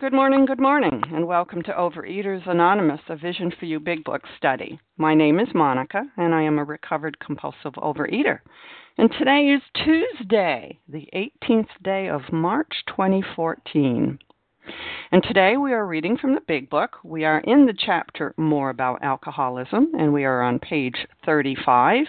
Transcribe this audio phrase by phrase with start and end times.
[0.00, 4.22] Good morning, good morning, and welcome to Overeaters Anonymous, a Vision for You Big Book
[4.36, 4.80] study.
[4.96, 8.40] My name is Monica, and I am a recovered compulsive overeater.
[8.98, 14.18] And today is Tuesday, the 18th day of March 2014.
[15.12, 16.96] And today we are reading from the Big Book.
[17.04, 22.06] We are in the chapter More About Alcoholism, and we are on page 35.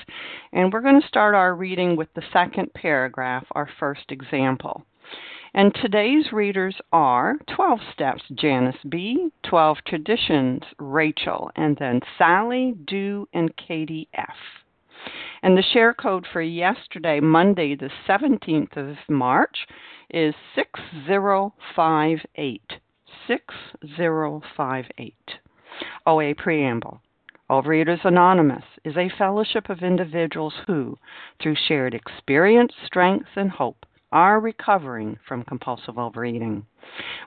[0.53, 4.85] And we're going to start our reading with the second paragraph, our first example.
[5.57, 13.29] And today's readers are 12 Steps, Janice B., 12 Traditions, Rachel, and then Sally, Do,
[13.33, 14.35] and Katie F.
[15.41, 19.65] And the share code for yesterday, Monday, the 17th of March,
[20.09, 22.61] is 6058.
[23.25, 25.15] 6058.
[26.05, 26.99] OA Preamble.
[27.49, 30.97] Overeaters Anonymous is a fellowship of individuals who,
[31.41, 36.65] through shared experience, strength, and hope, are recovering from compulsive overeating.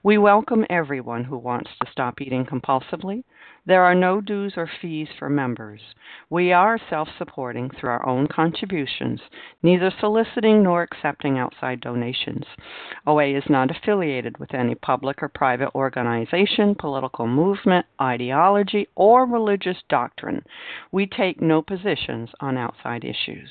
[0.03, 3.25] We welcome everyone who wants to stop eating compulsively.
[3.69, 5.83] There are no dues or fees for members.
[6.31, 9.21] We are self supporting through our own contributions,
[9.63, 12.47] neither soliciting nor accepting outside donations.
[13.07, 19.83] OA is not affiliated with any public or private organization, political movement, ideology, or religious
[19.91, 20.43] doctrine.
[20.91, 23.51] We take no positions on outside issues.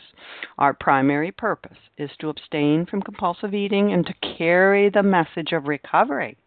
[0.58, 5.68] Our primary purpose is to abstain from compulsive eating and to carry the message of
[5.68, 6.38] recovery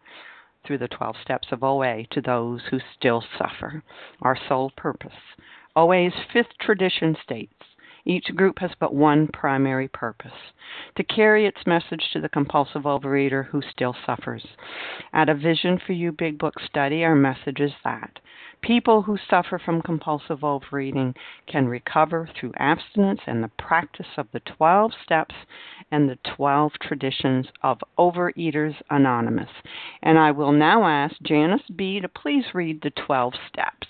[0.65, 3.83] through the 12 steps of OA to those who still suffer.
[4.21, 5.11] Our sole purpose.
[5.75, 7.53] OA's fifth tradition states
[8.05, 10.31] each group has but one primary purpose
[10.95, 14.45] to carry its message to the compulsive overeater who still suffers.
[15.13, 18.19] At a Vision for You Big Book study, our message is that
[18.61, 21.15] people who suffer from compulsive overeating
[21.47, 25.35] can recover through abstinence and the practice of the 12 steps
[25.91, 29.49] and the 12 traditions of Overeaters Anonymous.
[30.01, 31.99] And I will now ask Janice B.
[31.99, 33.87] to please read the 12 steps.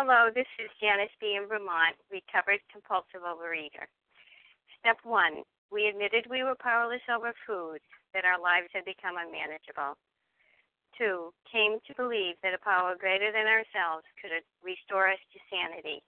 [0.00, 1.36] Hello, this is Janice B.
[1.36, 3.84] in Vermont, recovered compulsive overeater.
[4.80, 7.84] Step one, we admitted we were powerless over food,
[8.16, 10.00] that our lives had become unmanageable.
[10.96, 14.32] Two, came to believe that a power greater than ourselves could
[14.64, 16.00] restore us to sanity.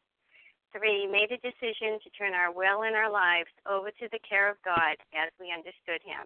[0.73, 4.49] Three, made a decision to turn our will and our lives over to the care
[4.49, 6.25] of God as we understood Him.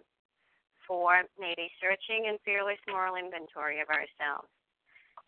[0.87, 4.47] Four, made a searching and fearless moral inventory of ourselves.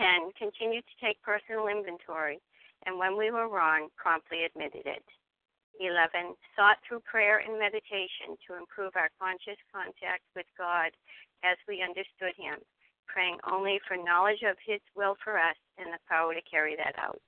[0.00, 0.32] 10.
[0.32, 2.40] Continued to take personal inventory,
[2.88, 5.04] and when we were wrong, promptly admitted it.
[5.76, 6.32] 11.
[6.56, 10.96] Sought through prayer and meditation to improve our conscious contact with God
[11.44, 12.64] as we understood Him,
[13.04, 16.96] praying only for knowledge of His will for us and the power to carry that
[16.96, 17.20] out.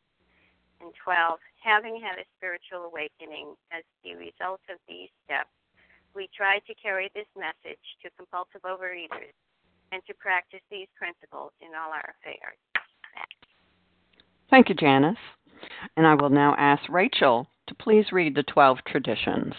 [0.81, 1.39] And 12.
[1.61, 5.53] Having had a spiritual awakening as the result of these steps,
[6.17, 9.37] we tried to carry this message to compulsive overeaters
[9.93, 12.59] and to practice these principles in all our affairs.
[14.51, 15.17] Thank you, Janice.
[15.97, 19.55] And I will now ask Rachel to please read the 12 traditions.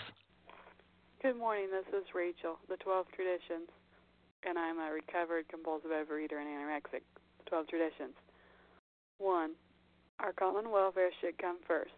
[1.22, 1.68] Good morning.
[1.72, 3.70] This is Rachel, the 12 traditions,
[4.46, 7.02] and I'm a recovered compulsive overeater and anorexic.
[7.46, 8.14] 12 traditions.
[9.20, 9.52] 1.
[10.20, 11.94] Our common welfare should come first.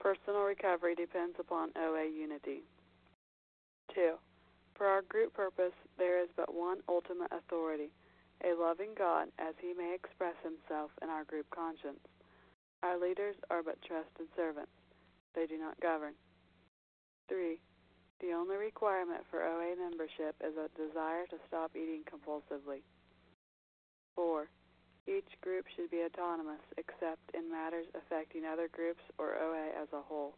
[0.00, 2.62] Personal recovery depends upon OA unity.
[3.94, 4.14] 2.
[4.74, 7.90] For our group purpose, there is but one ultimate authority,
[8.44, 12.00] a loving God, as he may express himself in our group conscience.
[12.82, 14.72] Our leaders are but trusted servants,
[15.34, 16.14] they do not govern.
[17.28, 17.58] 3.
[18.20, 22.82] The only requirement for OA membership is a desire to stop eating compulsively.
[24.16, 24.48] 4.
[25.06, 30.02] Each group should be autonomous except in matters affecting other groups or OA as a
[30.02, 30.34] whole.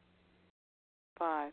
[1.18, 1.52] 5.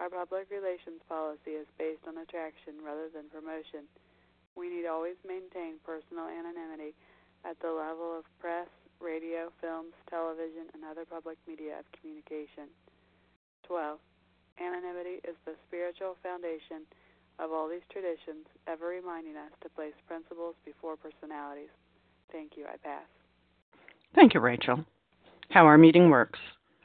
[0.00, 3.88] Our public relations policy is based on attraction rather than promotion.
[4.52, 6.92] We need always maintain personal anonymity
[7.44, 8.68] at the level of press,
[9.00, 12.68] radio, films, television, and other public media of communication.
[13.64, 13.98] 12.
[14.60, 16.84] Anonymity is the spiritual foundation
[17.38, 21.72] of all these traditions, ever reminding us to place principles before personalities.
[22.32, 22.64] Thank you.
[22.64, 23.04] I pass.
[24.14, 24.84] Thank you, Rachel.
[25.50, 26.38] How our meeting works.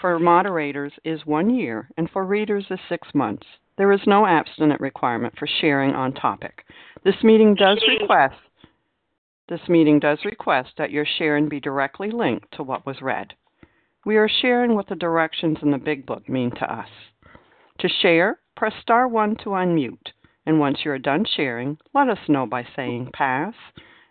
[0.00, 3.46] for moderators is one year, and for readers is six months.
[3.76, 6.64] There is no abstinent requirement for sharing on topic.
[7.04, 8.36] This meeting does request
[9.48, 13.32] this meeting does request that your sharing be directly linked to what was read.
[14.04, 16.88] We are sharing what the directions in the Big Book mean to us.
[17.78, 20.12] To share, press star 1 to unmute,
[20.46, 23.54] and once you are done sharing, let us know by saying pass,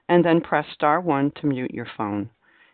[0.08, 2.30] and then press star 1 to mute your phone.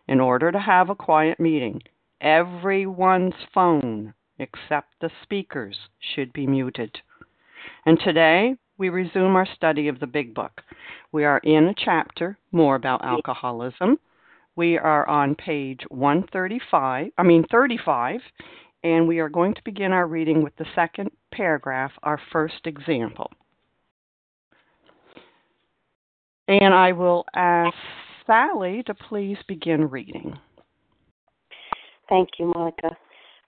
[0.07, 1.81] In order to have a quiet meeting,
[2.21, 6.97] everyone's phone except the speaker's should be muted.
[7.85, 10.61] And today, we resume our study of the Big Book.
[11.11, 13.99] We are in a chapter more about alcoholism
[14.55, 18.19] we are on page 135, I mean 35,
[18.83, 23.31] and we are going to begin our reading with the second paragraph, our first example.
[26.47, 27.73] And I will ask
[28.27, 30.37] Sally to please begin reading.
[32.11, 32.89] Thank you, Monica.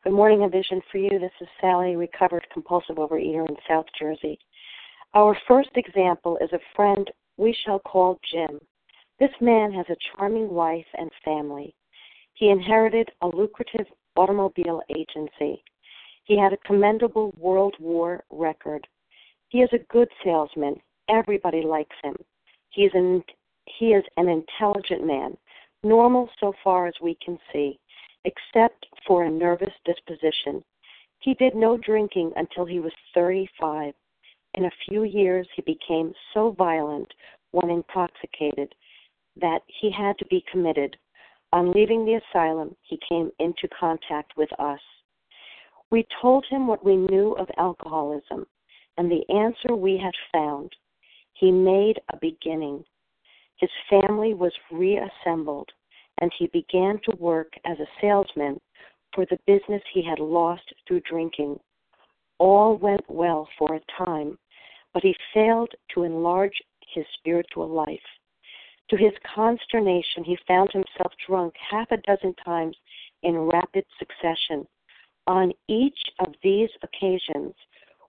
[0.06, 1.20] Good morning, A Vision for You.
[1.20, 4.40] This is Sally, recovered compulsive overeater in South Jersey.
[5.14, 8.62] Our first example is a friend we shall call Jim.
[9.20, 11.76] This man has a charming wife and family.
[12.36, 15.62] He inherited a lucrative automobile agency.
[16.24, 18.88] He had a commendable World War record.
[19.50, 20.76] He is a good salesman.
[21.10, 22.16] Everybody likes him.
[22.70, 23.24] He is an
[23.78, 25.36] he is an intelligent man,
[25.84, 27.78] normal so far as we can see,
[28.26, 30.64] except for a nervous disposition.
[31.20, 33.94] He did no drinking until he was 35.
[34.56, 37.12] In a few years, he became so violent
[37.52, 38.74] when intoxicated
[39.40, 40.96] that he had to be committed.
[41.54, 44.80] On leaving the asylum, he came into contact with us.
[45.92, 48.46] We told him what we knew of alcoholism
[48.98, 50.72] and the answer we had found.
[51.34, 52.84] He made a beginning.
[53.58, 55.70] His family was reassembled,
[56.22, 58.60] and he began to work as a salesman
[59.14, 61.60] for the business he had lost through drinking.
[62.40, 64.38] All went well for a time,
[64.94, 66.62] but he failed to enlarge
[66.94, 68.00] his spiritual life.
[68.90, 72.76] To his consternation, he found himself drunk half a dozen times
[73.24, 74.68] in rapid succession.
[75.26, 77.54] On each of these occasions,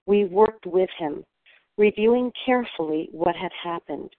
[0.06, 1.24] we worked with him,
[1.78, 4.10] reviewing carefully what had happened.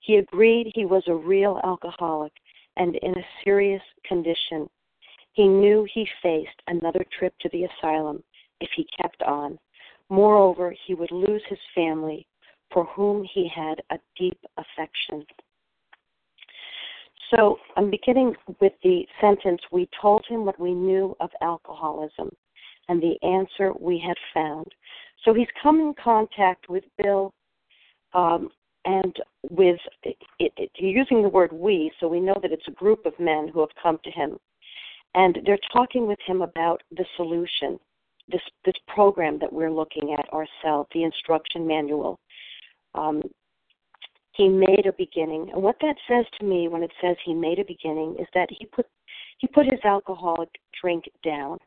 [0.00, 2.32] He agreed he was a real alcoholic
[2.76, 4.68] and in a serious condition.
[5.32, 8.22] He knew he faced another trip to the asylum
[8.60, 9.58] if he kept on.
[10.08, 12.26] Moreover, he would lose his family,
[12.72, 15.26] for whom he had a deep affection.
[17.34, 22.30] So I'm beginning with the sentence We told him what we knew of alcoholism
[22.88, 24.66] and the answer we had found.
[25.24, 27.34] So he's come in contact with Bill
[28.14, 28.50] um,
[28.86, 29.16] and
[29.50, 33.12] with it, it, using the word we, so we know that it's a group of
[33.18, 34.38] men who have come to him.
[35.14, 37.78] And they're talking with him about the solution,
[38.28, 42.18] this, this program that we're looking at ourselves, the instruction manual.
[42.94, 43.22] Um,
[44.32, 45.50] he made a beginning.
[45.52, 48.48] And what that says to me when it says he made a beginning is that
[48.50, 48.86] he put
[49.38, 50.48] he put his alcoholic
[50.80, 51.58] drink down.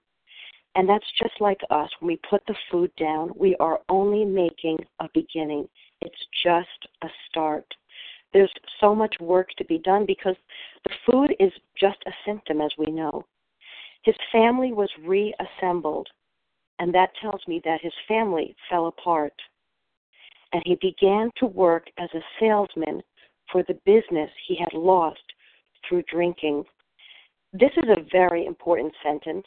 [0.75, 1.89] And that's just like us.
[1.99, 5.67] When we put the food down, we are only making a beginning.
[6.01, 7.65] It's just a start.
[8.31, 10.35] There's so much work to be done because
[10.83, 13.25] the food is just a symptom, as we know.
[14.03, 16.07] His family was reassembled.
[16.79, 19.33] and that tells me that his family fell apart.
[20.53, 23.03] And he began to work as a salesman
[23.51, 25.19] for the business he had lost
[25.87, 26.63] through drinking.
[27.51, 29.45] This is a very important sentence.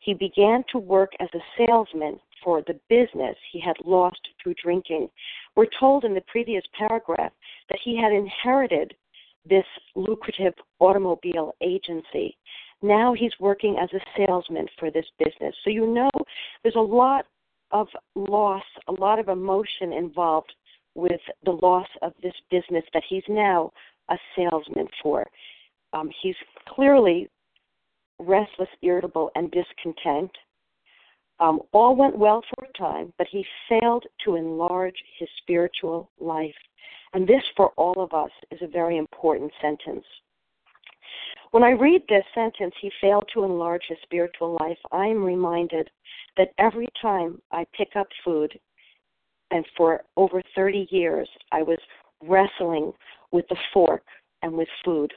[0.00, 5.08] He began to work as a salesman for the business he had lost through drinking.
[5.56, 7.32] We're told in the previous paragraph
[7.68, 8.94] that he had inherited
[9.48, 12.36] this lucrative automobile agency.
[12.82, 15.54] Now he's working as a salesman for this business.
[15.64, 16.10] So you know
[16.62, 17.26] there's a lot
[17.70, 20.52] of loss, a lot of emotion involved
[20.94, 23.70] with the loss of this business that he's now
[24.10, 25.26] a salesman for.
[25.92, 26.36] Um, he's
[26.68, 27.28] clearly
[28.18, 30.30] restless, irritable, and discontent.
[31.40, 36.54] Um, all went well for a time, but he failed to enlarge his spiritual life.
[37.14, 40.04] And this, for all of us, is a very important sentence.
[41.50, 45.90] When I read this sentence, he failed to enlarge his spiritual life, I am reminded
[46.36, 48.58] that every time I pick up food,
[49.50, 51.78] and for over 30 years, I was
[52.22, 52.92] wrestling
[53.32, 54.04] with the fork
[54.42, 55.12] and with food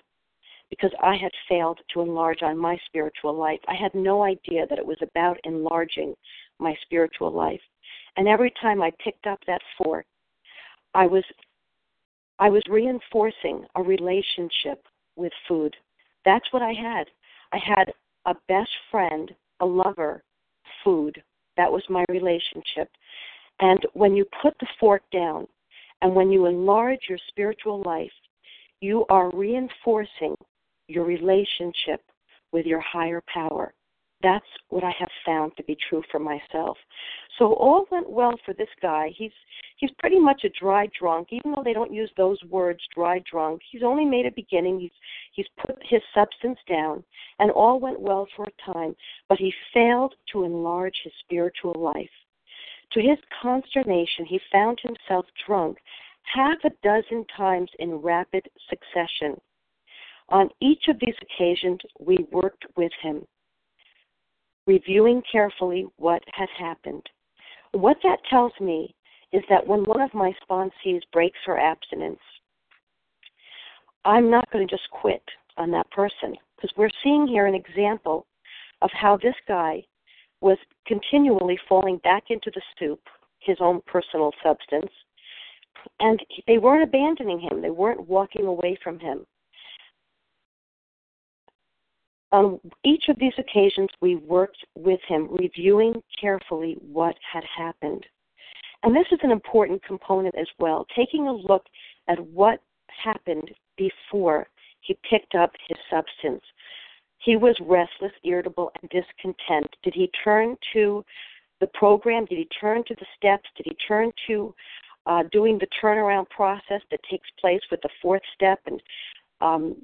[0.73, 3.59] because I had failed to enlarge on my spiritual life.
[3.67, 6.15] I had no idea that it was about enlarging
[6.59, 7.61] my spiritual life.
[8.17, 10.05] And every time I picked up that fork,
[10.95, 11.23] I was
[12.39, 14.83] I was reinforcing a relationship
[15.15, 15.75] with food.
[16.25, 17.05] That's what I had.
[17.51, 17.93] I had
[18.25, 20.23] a best friend, a lover,
[20.83, 21.21] food.
[21.55, 22.89] That was my relationship.
[23.59, 25.45] And when you put the fork down
[26.01, 28.11] and when you enlarge your spiritual life,
[28.81, 30.35] you are reinforcing
[30.87, 32.01] your relationship
[32.51, 33.73] with your higher power.
[34.21, 36.77] That's what I have found to be true for myself.
[37.37, 39.11] So all went well for this guy.
[39.17, 39.33] He's
[39.77, 43.61] he's pretty much a dry drunk, even though they don't use those words, dry drunk.
[43.69, 44.79] He's only made a beginning.
[44.79, 44.91] He's
[45.33, 47.03] he's put his substance down,
[47.39, 48.95] and all went well for a time.
[49.27, 52.09] But he failed to enlarge his spiritual life.
[52.93, 55.79] To his consternation, he found himself drunk
[56.33, 59.39] half a dozen times in rapid succession.
[60.29, 63.25] On each of these occasions, we worked with him,
[64.65, 67.03] reviewing carefully what had happened.
[67.73, 68.95] What that tells me
[69.31, 72.19] is that when one of my sponsees breaks her abstinence,
[74.05, 75.23] I'm not going to just quit
[75.57, 78.25] on that person because we're seeing here an example
[78.81, 79.83] of how this guy
[80.41, 82.99] was continually falling back into the soup,
[83.39, 84.91] his own personal substance,
[85.99, 89.25] and they weren't abandoning him, they weren't walking away from him.
[92.33, 98.03] On each of these occasions, we worked with him, reviewing carefully what had happened.
[98.81, 101.63] And this is an important component as well, taking a look
[102.09, 104.47] at what happened before
[104.81, 106.43] he picked up his substance.
[107.19, 109.69] He was restless, irritable, and discontent.
[109.83, 111.05] Did he turn to
[111.61, 112.25] the program?
[112.25, 113.47] Did he turn to the steps?
[113.55, 114.53] Did he turn to
[115.05, 118.59] uh, doing the turnaround process that takes place with the fourth step?
[118.65, 118.81] And
[119.39, 119.81] um,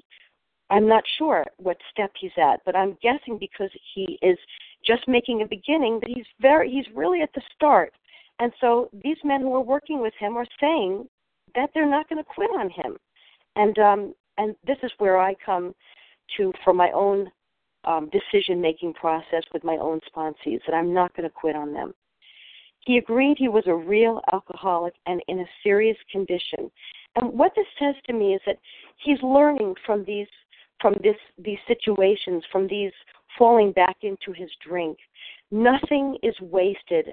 [0.70, 4.38] I'm not sure what step he's at, but I'm guessing because he is
[4.86, 7.92] just making a beginning that he's very he's really at the start.
[8.38, 11.06] And so these men who are working with him are saying
[11.54, 12.96] that they're not going to quit on him.
[13.56, 15.74] And um, and this is where I come
[16.36, 17.30] to for my own
[17.84, 21.72] um, decision making process with my own sponsees that I'm not going to quit on
[21.72, 21.94] them.
[22.86, 26.70] He agreed he was a real alcoholic and in a serious condition.
[27.16, 28.58] And what this says to me is that
[29.04, 30.28] he's learning from these
[30.80, 32.92] from this these situations, from these
[33.38, 34.98] falling back into his drink.
[35.50, 37.12] Nothing is wasted.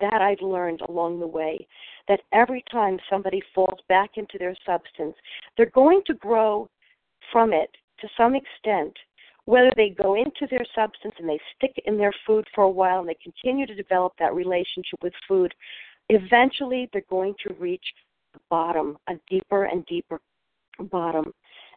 [0.00, 1.66] That I've learned along the way.
[2.08, 5.14] That every time somebody falls back into their substance,
[5.56, 6.68] they're going to grow
[7.30, 8.94] from it to some extent,
[9.44, 13.00] whether they go into their substance and they stick in their food for a while
[13.00, 15.54] and they continue to develop that relationship with food,
[16.08, 17.84] eventually they're going to reach
[18.34, 20.20] the bottom, a deeper and deeper
[20.90, 21.32] bottom.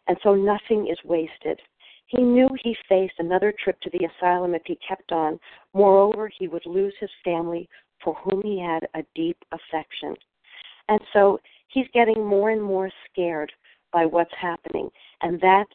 [0.08, 1.60] And so nothing is wasted.
[2.06, 5.40] He knew he faced another trip to the asylum if he kept on.
[5.74, 7.68] Moreover, he would lose his family
[8.02, 10.14] for whom he had a deep affection.
[10.88, 13.50] And so he's getting more and more scared
[13.92, 14.88] by what's happening.
[15.22, 15.66] And that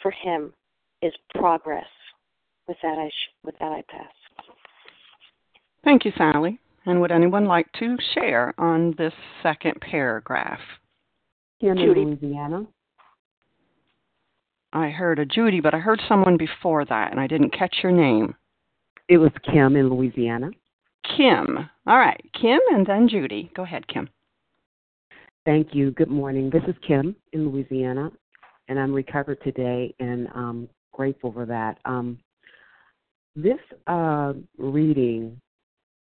[0.00, 0.52] for him
[1.02, 1.86] is progress.
[2.68, 4.12] With that, I sh- with that I pass.
[5.82, 6.60] Thank you, Sally.
[6.86, 9.12] And would anyone like to share on this
[9.42, 10.60] second paragraph?
[11.60, 12.02] Kim Judy.
[12.02, 12.66] in Louisiana.
[14.72, 17.92] I heard a Judy, but I heard someone before that, and I didn't catch your
[17.92, 18.34] name.
[19.08, 20.50] It was Kim in Louisiana.
[21.16, 21.58] Kim.
[21.86, 23.50] All right, Kim, and then Judy.
[23.54, 24.08] Go ahead, Kim.
[25.44, 25.90] Thank you.
[25.90, 26.50] Good morning.
[26.50, 28.10] This is Kim in Louisiana,
[28.68, 31.78] and I'm recovered today, and I'm grateful for that.
[31.84, 32.18] Um,
[33.34, 35.40] this uh, reading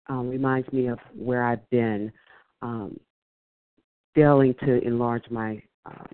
[0.07, 2.11] um, reminds me of where I've been
[2.61, 2.99] um,
[4.13, 6.05] failing to enlarge my uh,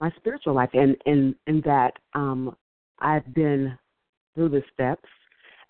[0.00, 2.56] my spiritual life, and and and that um,
[2.98, 3.76] I've been
[4.34, 5.08] through the steps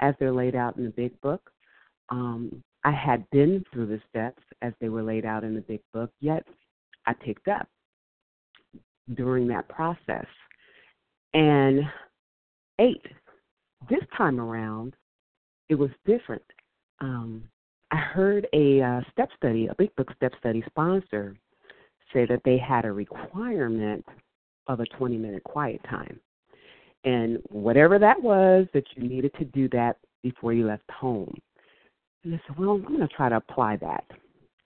[0.00, 1.50] as they're laid out in the Big Book.
[2.08, 5.80] Um, I had been through the steps as they were laid out in the Big
[5.92, 6.44] Book, yet
[7.06, 7.68] I picked up
[9.14, 10.26] during that process
[11.34, 11.80] and
[12.80, 13.04] ate,
[13.88, 14.94] This time around,
[15.68, 16.42] it was different.
[17.00, 17.44] Um,
[17.90, 21.36] I heard a uh, step study, a Big Book step study sponsor,
[22.12, 24.04] say that they had a requirement
[24.66, 26.20] of a 20 minute quiet time.
[27.04, 31.34] And whatever that was, that you needed to do that before you left home.
[32.24, 34.04] And I said, well, I'm going to try to apply that.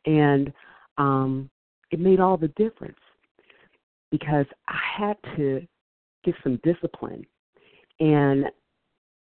[0.07, 0.53] And
[0.99, 1.49] um,
[1.91, 2.99] it made all the difference
[4.11, 5.67] because I had to
[6.25, 7.25] get some discipline.
[8.01, 8.47] And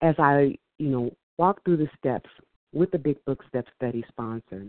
[0.03, 2.29] as I, you know, walked through the steps
[2.73, 4.67] with the Big Book Step Study sponsor,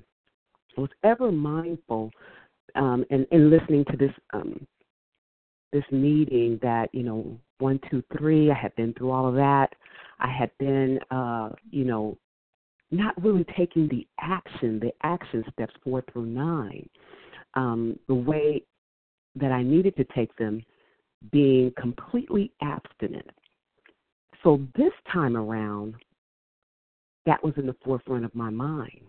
[0.77, 2.11] I was ever mindful
[2.75, 4.65] um, and, and listening to this um,
[5.71, 8.51] this meeting that you know one two three.
[8.51, 9.69] I had been through all of that.
[10.19, 12.17] I had been, uh, you know,
[12.91, 16.87] not really taking the action, the action steps four through nine,
[17.55, 18.63] um, the way
[19.35, 20.63] that I needed to take them,
[21.31, 23.29] being completely abstinent.
[24.43, 25.95] So this time around,
[27.25, 29.07] that was in the forefront of my mind.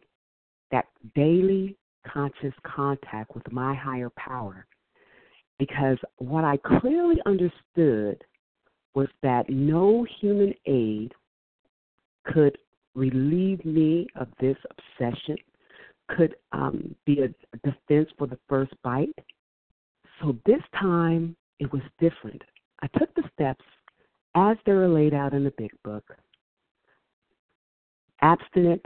[0.73, 1.77] That daily
[2.13, 4.67] conscious contact with my higher power.
[5.59, 8.23] Because what I clearly understood
[8.95, 11.13] was that no human aid
[12.25, 12.57] could
[12.95, 15.37] relieve me of this obsession,
[16.09, 17.29] could um, be a
[17.67, 19.15] defense for the first bite.
[20.21, 22.43] So this time it was different.
[22.83, 23.65] I took the steps
[24.35, 26.05] as they were laid out in the big book,
[28.21, 28.85] abstinent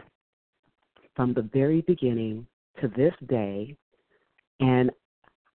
[1.16, 2.46] from the very beginning
[2.80, 3.76] to this day,
[4.60, 4.90] and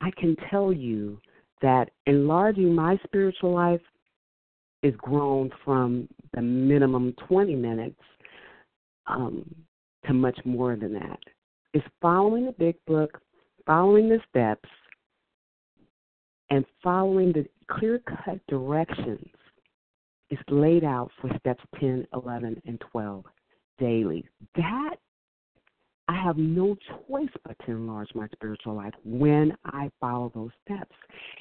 [0.01, 1.19] I can tell you
[1.61, 3.81] that enlarging my spiritual life
[4.81, 8.01] is grown from the minimum 20 minutes
[9.07, 9.43] um,
[10.05, 11.19] to much more than that.
[11.73, 13.19] It's following the big book,
[13.65, 14.69] following the steps,
[16.49, 19.25] and following the clear cut directions
[20.29, 23.23] is laid out for steps 10, 11, and 12
[23.79, 24.27] daily.
[24.55, 24.95] That
[26.07, 26.75] I have no
[27.07, 30.95] choice but to enlarge my spiritual life when I follow those steps.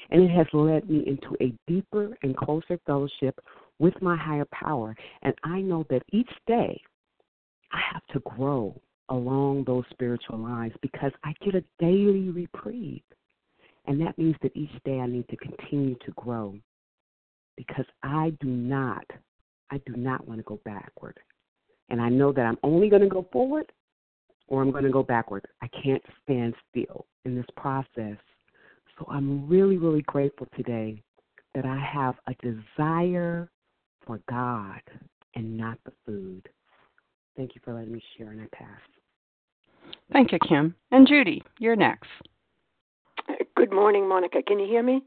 [0.09, 3.37] And it has led me into a deeper and closer fellowship
[3.79, 4.95] with my higher power.
[5.21, 6.79] And I know that each day
[7.73, 13.01] I have to grow along those spiritual lines because I get a daily reprieve.
[13.85, 16.55] And that means that each day I need to continue to grow
[17.57, 19.05] because I do not,
[19.71, 21.19] I do not want to go backward.
[21.89, 23.69] And I know that I'm only going to go forward
[24.47, 25.45] or I'm going to go backward.
[25.61, 28.17] I can't stand still in this process.
[28.97, 31.01] So I'm really, really grateful today
[31.55, 33.49] that I have a desire
[34.05, 34.81] for God
[35.35, 36.47] and not the food.
[37.35, 38.79] Thank you for letting me share, and I pass.
[40.11, 40.75] Thank you, Kim.
[40.91, 42.09] And Judy, you're next.
[43.55, 44.43] Good morning, Monica.
[44.43, 45.01] Can you hear me?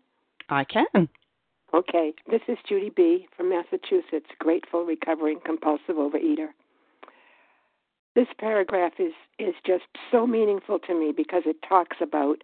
[0.48, 1.08] I can.
[1.74, 2.14] Okay.
[2.30, 3.28] This is Judy B.
[3.36, 6.48] from Massachusetts, grateful, recovering, compulsive overeater
[8.16, 12.42] this paragraph is is just so meaningful to me because it talks about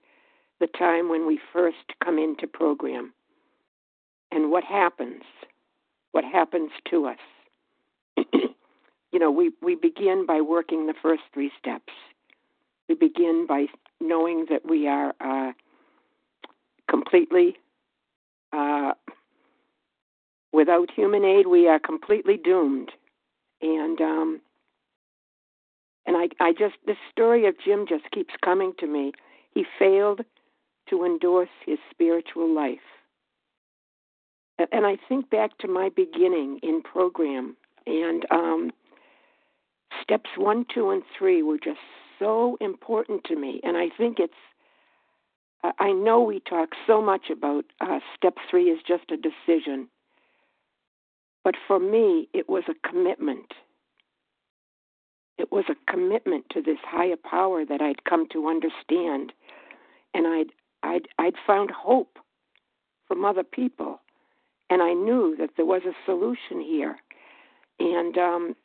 [0.61, 3.13] the time when we first come into program
[4.31, 5.23] and what happens
[6.13, 7.19] what happens to us.
[9.13, 11.93] You know we we begin by working the first three steps.
[12.89, 13.67] We begin by
[14.01, 15.53] knowing that we are uh,
[16.89, 17.59] completely
[18.55, 18.95] uh,
[20.51, 22.91] without human aid we are completely doomed.
[23.61, 24.41] And um,
[26.07, 29.13] and I, I just, this story of Jim just keeps coming to me.
[29.55, 30.21] He failed
[30.91, 32.79] to endorse his spiritual life.
[34.71, 38.71] And I think back to my beginning in program, and um,
[40.03, 41.81] steps one, two, and three were just
[42.19, 43.61] so important to me.
[43.65, 44.33] And I think it's,
[45.79, 49.89] I know we talk so much about uh, step three is just a decision.
[51.45, 53.53] But for me, it was a commitment.
[55.43, 59.33] It was a commitment to this higher power that I'd come to understand,
[60.15, 60.53] and I'd
[60.85, 62.21] I'd I'd found hope
[63.09, 64.01] from other people,
[64.71, 66.97] and I knew that there was a solution here.
[67.81, 68.57] And um,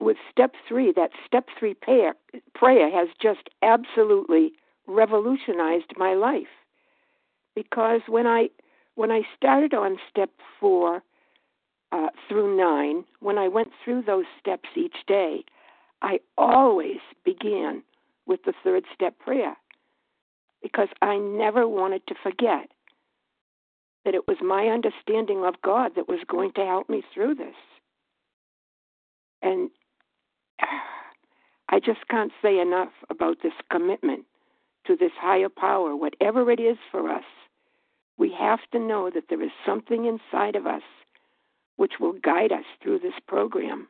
[0.00, 2.16] with step three, that step three prayer,
[2.52, 4.54] prayer has just absolutely
[4.88, 6.52] revolutionized my life.
[7.54, 8.48] Because when I
[8.96, 11.04] when I started on step four,
[11.92, 15.44] uh, through nine, when I went through those steps each day,
[16.00, 17.82] I always began
[18.26, 19.56] with the third step prayer
[20.62, 22.68] because I never wanted to forget
[24.04, 27.54] that it was my understanding of God that was going to help me through this.
[29.42, 29.70] And
[31.68, 34.24] I just can't say enough about this commitment
[34.86, 37.24] to this higher power, whatever it is for us.
[38.18, 40.82] We have to know that there is something inside of us
[41.76, 43.88] which will guide us through this program.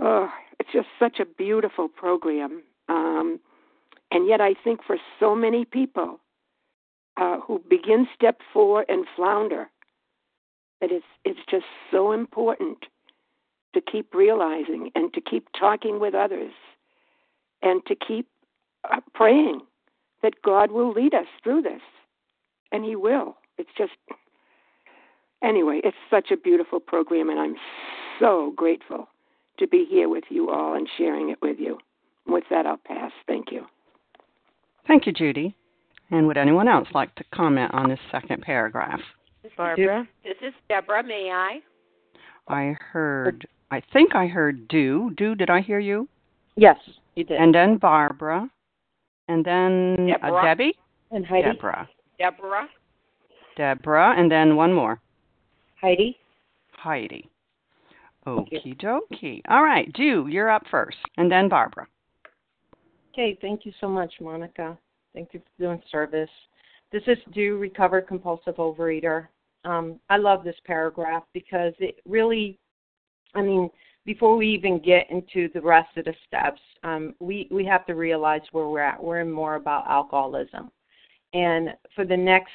[0.00, 2.62] Oh, it's just such a beautiful program.
[2.88, 3.40] Um,
[4.10, 6.20] and yet, I think for so many people
[7.16, 9.68] uh, who begin step four and flounder,
[10.80, 12.78] that it's, it's just so important
[13.74, 16.52] to keep realizing and to keep talking with others
[17.62, 18.26] and to keep
[18.90, 19.60] uh, praying
[20.22, 21.82] that God will lead us through this.
[22.72, 23.36] And He will.
[23.58, 23.92] It's just,
[25.42, 27.56] anyway, it's such a beautiful program, and I'm
[28.18, 29.08] so grateful
[29.58, 31.78] to be here with you all and sharing it with you.
[32.26, 33.12] With that, I'll pass.
[33.26, 33.66] Thank you.
[34.86, 35.56] Thank you, Judy.
[36.10, 39.00] And would anyone else like to comment on this second paragraph?
[39.56, 41.02] Barbara, this is Deborah.
[41.02, 41.60] May I?
[42.48, 45.12] I heard, I think I heard do.
[45.16, 46.08] Do, did I hear you?
[46.56, 46.76] Yes,
[47.14, 47.40] you did.
[47.40, 48.48] And then Barbara.
[49.28, 50.74] And then uh, Debbie?
[51.10, 51.52] and Heidi.
[51.52, 51.88] Deborah.
[52.18, 52.68] Deborah.
[53.56, 54.14] Deborah.
[54.16, 55.00] And then one more.
[55.80, 56.16] Heidi.
[56.72, 57.28] Heidi.
[58.24, 58.60] Thank you.
[58.60, 59.40] Okie dokie.
[59.48, 60.98] All right, do, you're up first.
[61.16, 61.86] And then Barbara.
[63.12, 64.78] Okay, thank you so much, Monica.
[65.14, 66.30] Thank you for doing service.
[66.92, 69.28] This is Do Recovered Compulsive Overeater.
[69.64, 72.58] Um, I love this paragraph because it really,
[73.34, 73.70] I mean,
[74.06, 77.94] before we even get into the rest of the steps, um, we, we have to
[77.94, 79.02] realize where we're at.
[79.02, 80.70] We're in more about alcoholism.
[81.32, 82.52] And for the next,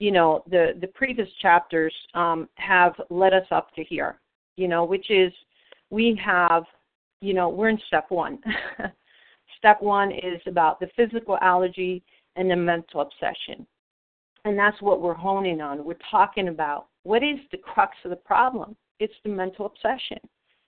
[0.00, 4.18] you know, the, the previous chapters um, have led us up to here,
[4.56, 5.32] you know, which is
[5.90, 6.64] we have,
[7.20, 8.38] you know, we're in step one.
[9.58, 12.02] step one is about the physical allergy
[12.36, 13.66] and the mental obsession.
[14.46, 15.84] And that's what we're honing on.
[15.84, 18.74] We're talking about what is the crux of the problem?
[19.00, 20.18] It's the mental obsession.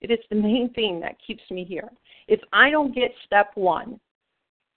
[0.02, 1.88] It is the main thing that keeps me here.
[2.28, 3.98] If I don't get step one,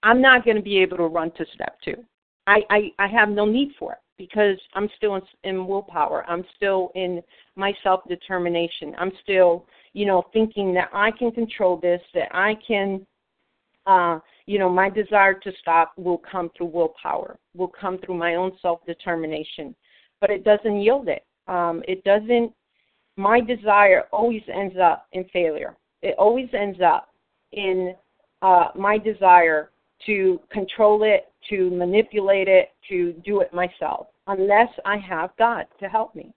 [0.01, 2.05] I'm not going to be able to run to step two.
[2.47, 6.25] I, I, I have no need for it because I'm still in, in willpower.
[6.27, 7.21] I'm still in
[7.55, 8.95] my self determination.
[8.97, 13.05] I'm still, you know, thinking that I can control this, that I can
[13.85, 18.35] uh, you know, my desire to stop will come through willpower, will come through my
[18.35, 19.75] own self determination,
[20.21, 21.25] but it doesn't yield it.
[21.47, 22.51] Um, it doesn't,
[23.17, 25.75] my desire always ends up in failure.
[26.01, 27.09] It always ends up
[27.51, 27.95] in
[28.41, 29.71] uh, my desire
[30.05, 35.87] to control it, to manipulate it, to do it myself, unless I have God to
[35.87, 36.33] help me.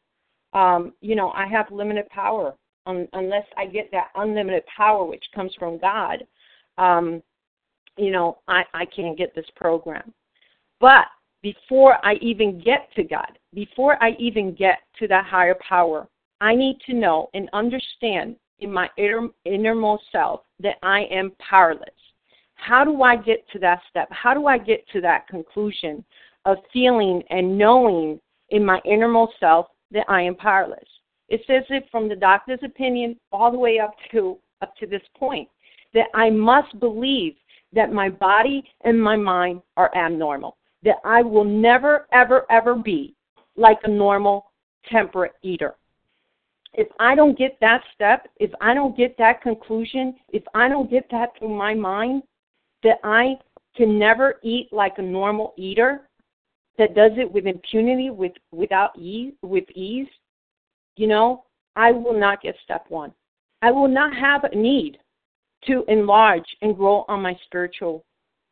[0.53, 2.55] Um, you know, I have limited power
[2.87, 6.27] un- unless I get that unlimited power which comes from God.
[6.79, 7.23] Um,
[7.97, 10.13] you know, I, I can't get this program.
[10.81, 11.07] But
[11.43, 16.09] before I even get to God, before I even get to that higher power,
[16.41, 21.89] I need to know and understand in my inner, innermost self that I am powerless.
[22.59, 24.09] How do I get to that step?
[24.11, 26.05] How do I get to that conclusion
[26.45, 30.85] of feeling and knowing in my innermost self that I am powerless?
[31.29, 35.03] It says it from the doctor's opinion all the way up to up to this
[35.17, 35.49] point
[35.95, 37.35] that I must believe
[37.73, 43.15] that my body and my mind are abnormal, that I will never, ever, ever be
[43.57, 44.51] like a normal
[44.91, 45.77] temperate eater.
[46.75, 50.91] If I don't get that step, if I don't get that conclusion, if I don't
[50.91, 52.23] get that through my mind,
[52.83, 53.35] that I
[53.77, 56.09] can never eat like a normal eater
[56.79, 60.09] that does it with impunity, with without ease, with ease,
[60.97, 61.45] you know,
[61.77, 63.13] I will not get step one.
[63.63, 64.99] I will not have a need
[65.67, 68.05] to enlarge and grow on my spiritual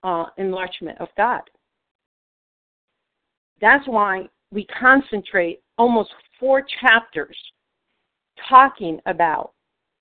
[0.03, 1.43] uh, enlargement of God.
[3.61, 7.37] That's why we concentrate almost four chapters
[8.49, 9.53] talking about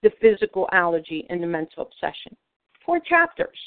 [0.03, 2.35] the physical allergy and the mental obsession.
[2.85, 3.57] Four chapters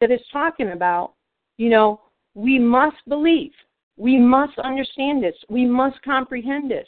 [0.00, 1.14] that is talking about,
[1.56, 2.00] you know,
[2.34, 3.52] we must believe,
[3.96, 6.86] we must understand this, we must comprehend this.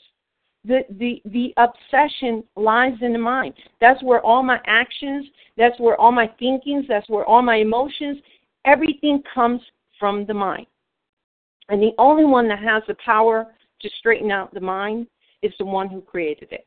[0.64, 3.54] The the the obsession lies in the mind.
[3.80, 8.18] That's where all my actions that's where all my thinkings that's where all my emotions
[8.66, 9.62] everything comes
[9.98, 10.66] from the mind.
[11.70, 13.46] And the only one that has the power
[13.80, 15.06] to straighten out the mind
[15.42, 16.66] is the one who created it.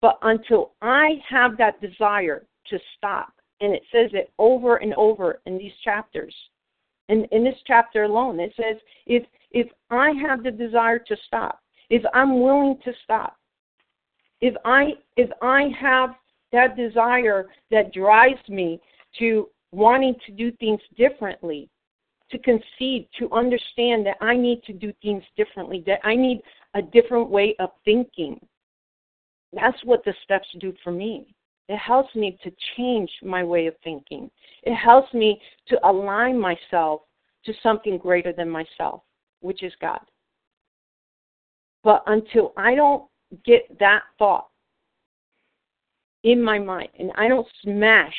[0.00, 5.40] But until i have that desire to stop and it says it over and over
[5.46, 6.34] in these chapters
[7.08, 11.60] And in this chapter alone it says if if i have the desire to stop
[11.90, 13.36] if I'm willing to stop,
[14.40, 16.10] if I if I have
[16.52, 18.80] that desire that drives me
[19.18, 21.68] to wanting to do things differently,
[22.30, 26.40] to concede, to understand that I need to do things differently, that I need
[26.74, 28.38] a different way of thinking.
[29.52, 31.34] That's what the steps do for me.
[31.68, 34.30] It helps me to change my way of thinking.
[34.62, 37.02] It helps me to align myself
[37.44, 39.02] to something greater than myself,
[39.40, 40.00] which is God.
[41.82, 43.04] But until I don't
[43.44, 44.48] get that thought
[46.22, 48.14] in my mind and I don't smash,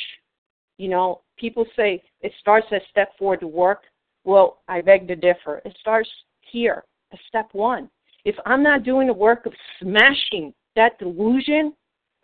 [0.78, 3.84] you know, people say it starts at step four to work.
[4.24, 5.62] Well, I beg to differ.
[5.66, 6.10] It starts
[6.42, 6.84] here,
[7.14, 7.90] at step one.
[8.26, 11.74] If I'm not doing the work of smashing that delusion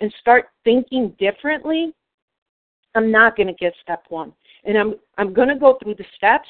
[0.04, 1.94] and start thinking differently,
[2.94, 4.34] I'm not going to get step one.
[4.66, 6.50] And I'm I'm going to go through the steps,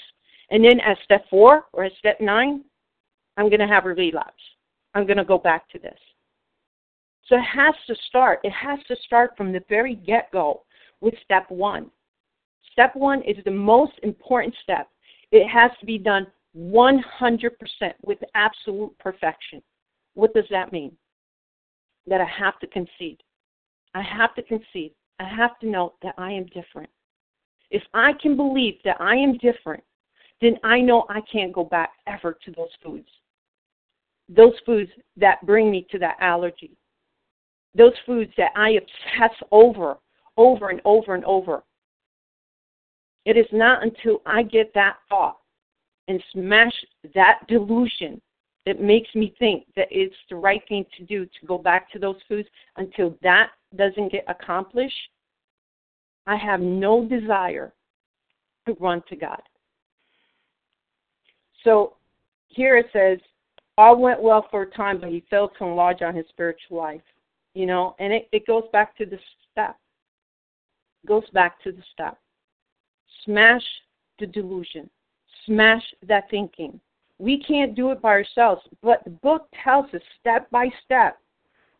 [0.49, 2.63] and then at step four or at step nine,
[3.37, 4.43] I'm going to have a relapse.
[4.95, 5.97] I'm going to go back to this.
[7.27, 8.39] So it has to start.
[8.43, 10.63] It has to start from the very get go
[10.99, 11.91] with step one.
[12.71, 14.89] Step one is the most important step.
[15.31, 16.25] It has to be done
[16.57, 17.03] 100%
[18.03, 19.61] with absolute perfection.
[20.15, 20.91] What does that mean?
[22.07, 23.21] That I have to concede.
[23.93, 24.93] I have to concede.
[25.19, 26.89] I have to know that I am different.
[27.69, 29.83] If I can believe that I am different,
[30.41, 33.07] then I know I can't go back ever to those foods.
[34.29, 36.77] Those foods that bring me to that allergy.
[37.75, 39.97] Those foods that I obsess over,
[40.37, 41.63] over and over and over.
[43.25, 45.37] It is not until I get that thought
[46.07, 46.73] and smash
[47.15, 48.21] that delusion
[48.65, 51.99] that makes me think that it's the right thing to do to go back to
[51.99, 54.95] those foods until that doesn't get accomplished,
[56.25, 57.73] I have no desire
[58.67, 59.41] to run to God.
[61.63, 61.95] So
[62.47, 63.19] here it says,
[63.77, 67.01] all went well for a time, but he failed to enlarge on his spiritual life.
[67.55, 69.19] You know, and it, it goes back to the
[69.51, 69.75] step.
[71.03, 72.17] It goes back to the step.
[73.25, 73.63] Smash
[74.19, 74.89] the delusion.
[75.45, 76.79] Smash that thinking.
[77.19, 81.17] We can't do it by ourselves, but the book tells us step by step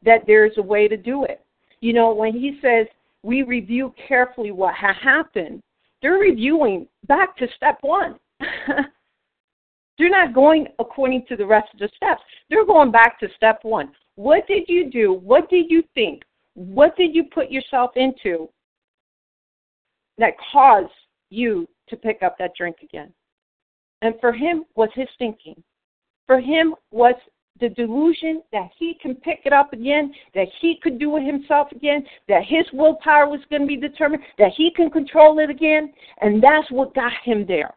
[0.04, 1.43] that there's a way to do it.
[1.84, 2.88] You know, when he says
[3.24, 5.62] we review carefully what ha- happened,
[6.02, 8.18] they're reviewing back to step one.
[9.98, 12.22] they're not going according to the rest of the steps.
[12.50, 13.92] They're going back to step one.
[14.16, 15.12] What did you do?
[15.12, 16.24] What did you think?
[16.54, 18.48] What did you put yourself into
[20.18, 20.88] that caused
[21.32, 23.12] you to pick up that drink again?
[24.02, 25.62] And for him was his thinking.
[26.28, 27.16] For him was
[27.60, 31.72] the delusion that he can pick it up again, that he could do it himself
[31.72, 35.94] again, that his willpower was going to be determined, that he can control it again,
[36.22, 37.74] and that's what got him there.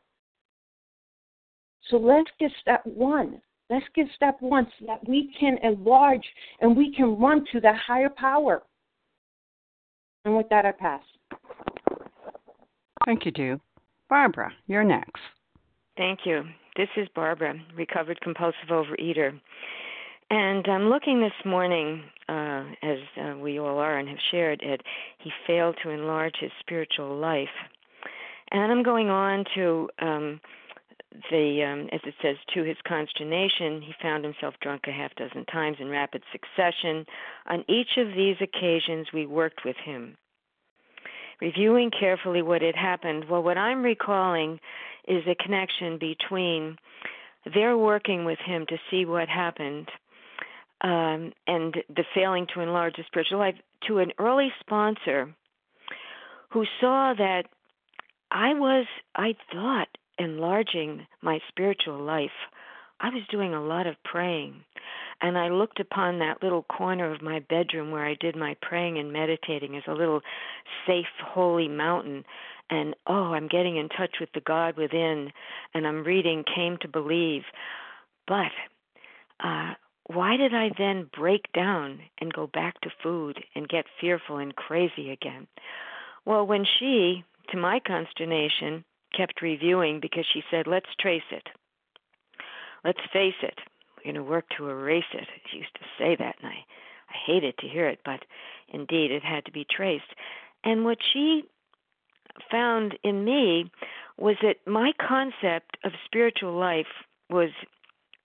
[1.89, 3.41] So let's get step one.
[3.69, 6.25] Let's get step one so that we can enlarge
[6.61, 8.63] and we can run to that higher power.
[10.25, 11.03] And with that, I pass.
[13.05, 13.61] Thank you, Do.
[14.09, 15.21] Barbara, you're next.
[15.97, 16.45] Thank you.
[16.77, 19.41] This is Barbara, recovered compulsive overeater.
[20.29, 24.83] And I'm looking this morning, uh, as uh, we all are and have shared it,
[25.19, 27.49] he failed to enlarge his spiritual life.
[28.51, 30.41] And I'm going on to um,
[31.31, 35.47] the, um, as it says, to his consternation, he found himself drunk a half dozen
[35.47, 37.07] times in rapid succession.
[37.47, 40.19] On each of these occasions, we worked with him.
[41.41, 44.59] Reviewing carefully what had happened, well, what I'm recalling
[45.07, 46.77] is a connection between
[47.55, 49.89] their working with him to see what happened
[50.81, 53.55] um, and the failing to enlarge the spiritual life
[53.87, 55.35] to an early sponsor
[56.51, 57.45] who saw that
[58.31, 59.89] I was, I thought,
[60.19, 62.31] enlarging my spiritual life.
[63.01, 64.65] I was doing a lot of praying.
[65.23, 68.99] And I looked upon that little corner of my bedroom where I did my praying
[68.99, 70.21] and meditating as a little
[70.87, 72.25] safe, holy mountain
[72.71, 75.33] and oh, I'm getting in touch with the God within,
[75.75, 77.43] and I'm reading Came to Believe.
[78.27, 78.53] But
[79.43, 79.75] uh,
[80.07, 84.55] why did I then break down and go back to food and get fearful and
[84.55, 85.47] crazy again?
[86.25, 88.85] Well, when she, to my consternation,
[89.17, 91.49] kept reviewing because she said, let's trace it.
[92.85, 93.59] Let's face it.
[93.97, 95.27] We're going to work to erase it.
[95.51, 96.65] She used to say that, and I,
[97.11, 98.25] I hated to hear it, but
[98.69, 100.15] indeed it had to be traced.
[100.65, 101.45] And what she
[102.51, 103.71] found in me
[104.19, 106.87] was that my concept of spiritual life
[107.31, 107.51] was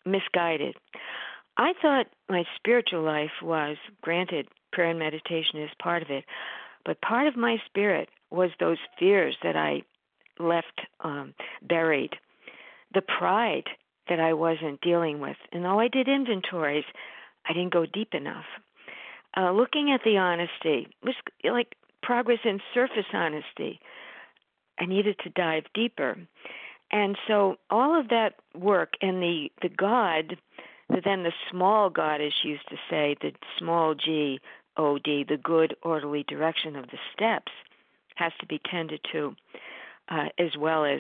[0.06, 0.76] misguided.
[1.58, 6.24] I thought my spiritual life was, granted, prayer and meditation is part of it,
[6.86, 9.82] but part of my spirit was those fears that I
[10.40, 12.12] left um, buried,
[12.94, 13.66] the pride
[14.10, 15.38] that I wasn't dealing with.
[15.52, 16.86] And though I did inventories,
[17.48, 18.46] I didn't go deep enough.
[19.36, 23.80] Uh, looking at the honesty was like progress in surface honesty.
[24.80, 26.18] I needed to dive deeper.
[26.92, 30.38] And so all of that work and the, the God,
[30.90, 34.40] then the small God, as she used to say, the small G
[34.78, 37.52] O D, the good orderly direction of the steps,
[38.16, 39.36] has to be tended to,
[40.10, 41.00] uh, as well as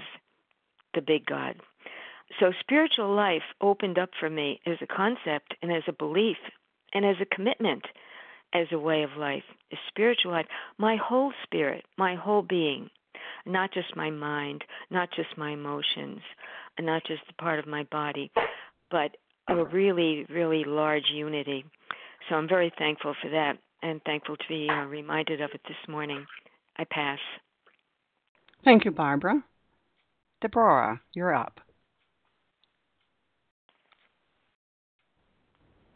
[0.93, 1.55] the big God.
[2.39, 6.37] So spiritual life opened up for me as a concept and as a belief
[6.93, 7.83] and as a commitment
[8.53, 10.45] as a way of life, a spiritual life,
[10.77, 12.89] my whole spirit, my whole being,
[13.45, 16.19] not just my mind, not just my emotions,
[16.77, 18.31] and not just a part of my body,
[18.89, 19.15] but
[19.47, 21.65] a really, really large unity.
[22.29, 25.89] So I'm very thankful for that and thankful to be uh, reminded of it this
[25.89, 26.25] morning.
[26.77, 27.19] I pass.
[28.63, 29.43] Thank you, Barbara.
[30.41, 31.59] Deborah, you're up.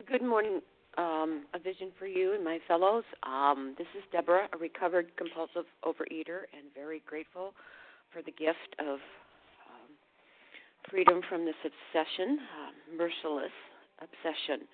[0.07, 0.61] Good morning,
[0.97, 3.03] um, a vision for you and my fellows.
[3.23, 7.53] Um, this is Deborah, a recovered compulsive overeater, and very grateful
[8.11, 8.99] for the gift of
[9.67, 9.91] um,
[10.89, 13.51] freedom from this obsession, uh, merciless
[13.99, 14.67] obsession.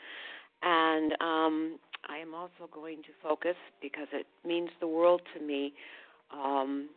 [0.64, 1.80] And um,
[2.10, 5.74] I am also going to focus because it means the world to me
[6.34, 6.90] um,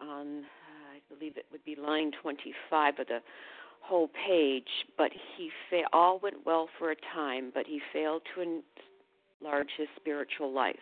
[0.00, 3.18] on, uh, I believe it would be line 25 of the
[3.80, 8.62] whole page, but he fa- all went well for a time, but he failed to
[9.40, 10.76] enlarge his spiritual life.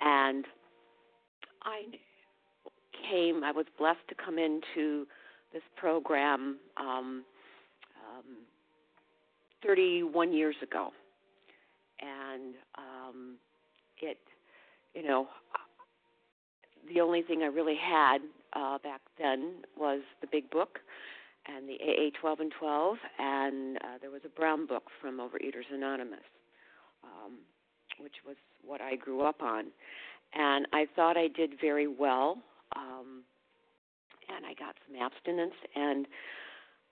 [0.00, 0.44] And
[1.62, 1.82] I
[3.08, 5.06] came, I was blessed to come into
[5.52, 7.24] this program um,
[7.96, 8.24] um,
[9.64, 10.90] 31 years ago.
[12.00, 13.36] And um,
[14.00, 14.18] it,
[14.94, 15.28] you know,
[16.92, 18.18] the only thing I really had
[18.54, 20.80] uh, back then was the big book
[21.46, 25.72] and the AA 12 and 12, and uh, there was a brown book from Overeaters
[25.72, 26.20] Anonymous,
[27.04, 27.38] um,
[27.98, 29.66] which was what I grew up on.
[30.34, 32.38] And I thought I did very well,
[32.76, 33.22] um,
[34.34, 36.06] and I got some abstinence, and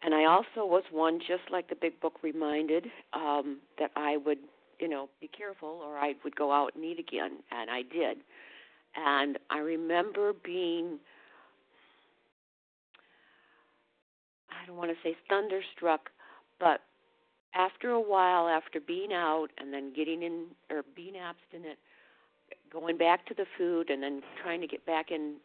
[0.02, 4.38] and I also was one, just like the big book reminded, um, that I would,
[4.78, 8.18] you know, be careful, or I would go out and eat again, and I did.
[8.96, 10.98] And I remember being
[14.60, 16.10] I don't want to say thunderstruck,
[16.58, 16.80] but
[17.54, 21.78] after a while, after being out and then getting in or being abstinent,
[22.72, 25.38] going back to the food and then trying to get back into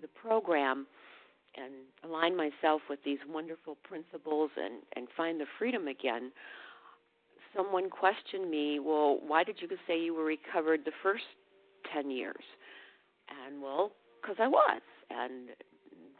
[0.00, 0.86] the program
[1.56, 1.72] and
[2.04, 6.32] align myself with these wonderful principles and and find the freedom again
[7.56, 11.22] someone questioned me well why did you say you were recovered the first
[11.92, 12.42] 10 years?
[13.46, 14.80] And well because I was.
[15.10, 15.50] And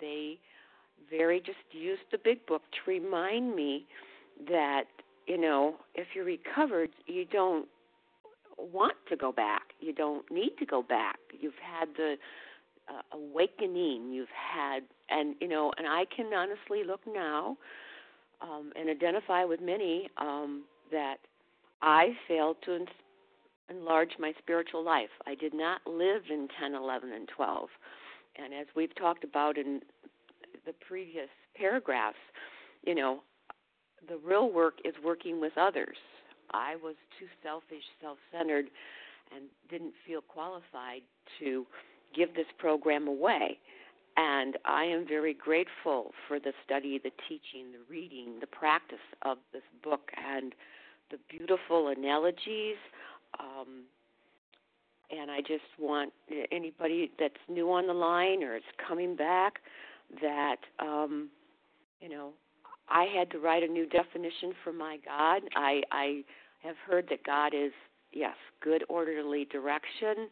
[0.01, 0.39] they
[1.11, 3.87] very just used the big book to remind me
[4.49, 4.85] that
[5.27, 7.67] you know if you're recovered you don't
[8.59, 9.63] want to go back.
[9.81, 11.19] You don't need to go back.
[11.39, 12.17] You've had the
[12.89, 14.13] uh, awakening.
[14.13, 17.57] You've had and you know and i can honestly look now
[18.41, 21.17] um and identify with many um that
[21.83, 22.87] i failed to en-
[23.71, 25.11] enlarge my spiritual life.
[25.27, 27.69] I did not live in 10 11 and 12
[28.37, 29.81] and as we've talked about in
[30.67, 32.19] the previous paragraphs,
[32.85, 33.21] you know,
[34.09, 35.97] the real work is working with others.
[36.53, 38.67] I was too selfish, self centered,
[39.35, 41.03] and didn't feel qualified
[41.41, 41.67] to
[42.15, 43.59] give this program away.
[44.17, 49.39] And I am very grateful for the study, the teaching, the reading, the practice of
[49.53, 50.55] this book, and
[51.11, 52.77] the beautiful analogies.
[53.41, 53.85] Um,
[55.11, 56.13] and I just want
[56.53, 59.55] anybody that's new on the line or is coming back
[60.21, 61.29] that um,
[62.01, 62.31] you know
[62.89, 65.43] I had to write a new definition for my God.
[65.57, 66.25] I I
[66.63, 67.73] have heard that God is
[68.13, 70.29] yes, good orderly direction,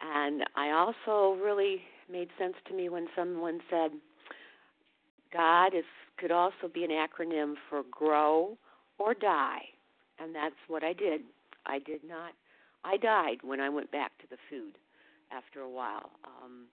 [0.00, 3.90] and I also really made sense to me when someone said
[5.32, 5.84] God is
[6.18, 8.56] could also be an acronym for grow
[8.98, 9.62] or die,
[10.18, 11.22] and that's what I did.
[11.66, 12.32] I did not.
[12.84, 14.78] I died when I went back to the food
[15.30, 16.10] after a while.
[16.24, 16.66] Um,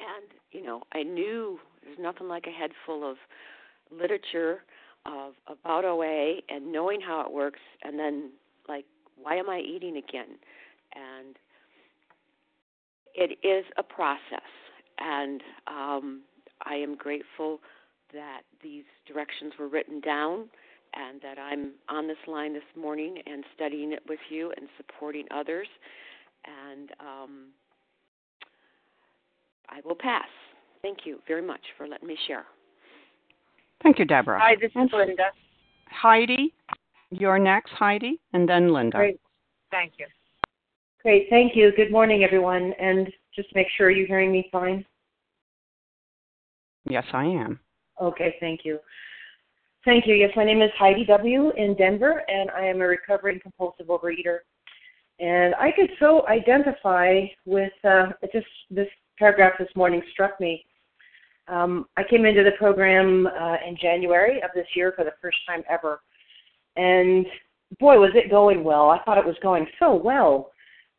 [0.00, 3.16] and you know I knew there's nothing like a head full of
[3.90, 4.62] literature
[5.04, 8.30] of about OA and knowing how it works, and then
[8.68, 8.84] like
[9.20, 10.38] why am I eating again?
[10.94, 11.36] And
[13.14, 14.50] it is a process,
[14.98, 16.22] and um,
[16.64, 17.60] I am grateful
[18.12, 20.48] that these directions were written down
[20.94, 25.26] and that I'm on this line this morning and studying it with you and supporting
[25.30, 25.68] others.
[26.44, 27.46] And um,
[29.68, 30.28] I will pass.
[30.82, 32.44] Thank you very much for letting me share.
[33.82, 34.38] Thank you, Deborah.
[34.40, 35.24] Hi, this is Linda.
[35.88, 36.52] Heidi,
[37.10, 38.98] you're next, Heidi, and then Linda.
[38.98, 39.20] Great.
[39.70, 40.06] Thank you.
[41.02, 41.26] Great.
[41.30, 41.72] Thank you.
[41.76, 42.72] Good morning, everyone.
[42.80, 44.84] And just make sure you're hearing me fine.
[46.88, 47.60] Yes, I am.
[48.00, 48.78] Okay, thank you.
[49.84, 50.14] Thank you.
[50.14, 51.52] Yes, my name is Heidi W.
[51.56, 54.38] in Denver, and I am a recovering compulsive overeater.
[55.20, 58.88] And I could so identify with uh, just this
[59.18, 60.64] paragraph this morning struck me.
[61.48, 65.38] Um, I came into the program uh, in January of this year for the first
[65.48, 66.00] time ever,
[66.76, 67.24] and
[67.78, 68.90] boy, was it going well!
[68.90, 70.50] I thought it was going so well,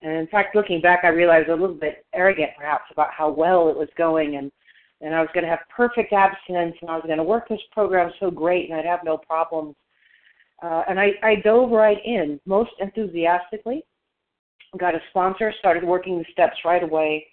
[0.02, 3.70] and in fact, looking back, I realized a little bit arrogant perhaps about how well
[3.70, 4.52] it was going, and
[5.02, 7.60] and I was going to have perfect abstinence, and I was going to work this
[7.72, 9.76] program so great, and I'd have no problems.
[10.62, 13.84] Uh, and I, I dove right in most enthusiastically.
[14.78, 17.28] Got a sponsor, started working the steps right away,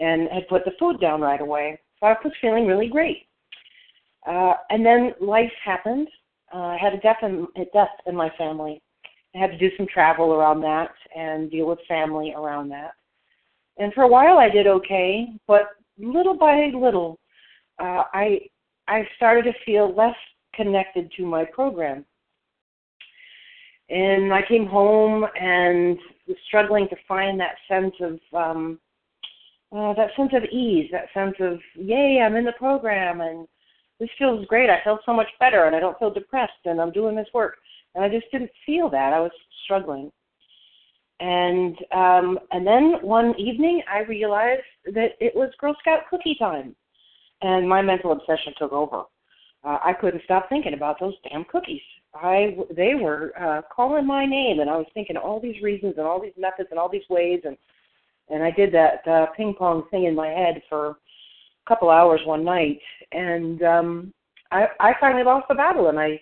[0.00, 1.78] and had put the food down right away.
[1.98, 3.26] So I was feeling really great.
[4.26, 6.08] Uh, and then life happened.
[6.52, 8.82] Uh, I had a death in, a death in my family.
[9.34, 12.92] I had to do some travel around that and deal with family around that.
[13.78, 17.18] And for a while I did okay, but little by little,
[17.78, 18.40] uh, I
[18.88, 20.16] I started to feel less
[20.54, 22.04] connected to my program.
[23.88, 28.80] And I came home and was struggling to find that sense of um,
[29.72, 33.46] uh, that sense of ease, that sense of yay, I'm in the program and
[33.98, 34.70] this feels great.
[34.70, 37.56] I feel so much better and I don't feel depressed and I'm doing this work.
[37.94, 39.12] And I just didn't feel that.
[39.12, 39.32] I was
[39.64, 40.10] struggling.
[41.20, 46.74] And um, and then one evening I realized that it was Girl Scout cookie time,
[47.42, 49.02] and my mental obsession took over.
[49.62, 51.82] Uh, I couldn't stop thinking about those damn cookies.
[52.14, 56.06] I they were uh, calling my name, and I was thinking all these reasons and
[56.06, 57.58] all these methods and all these ways, and
[58.30, 60.96] and I did that uh, ping pong thing in my head for a
[61.68, 62.80] couple hours one night,
[63.12, 64.14] and um,
[64.50, 66.20] I I finally lost the battle, and I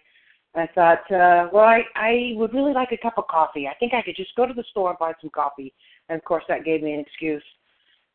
[0.54, 3.68] I thought, uh, well, I, I would really like a cup of coffee.
[3.68, 5.72] I think I could just go to the store and buy some coffee.
[6.08, 7.42] And of course, that gave me an excuse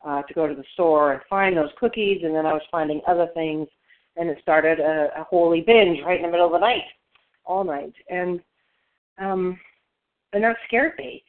[0.04, 2.22] uh, to go to the store and find those cookies.
[2.24, 3.68] And then I was finding other things,
[4.16, 6.84] and it started a, a holy binge right in the middle of the night,
[7.44, 7.94] all night.
[8.10, 8.40] And
[9.18, 9.58] um,
[10.32, 11.22] and that scared me.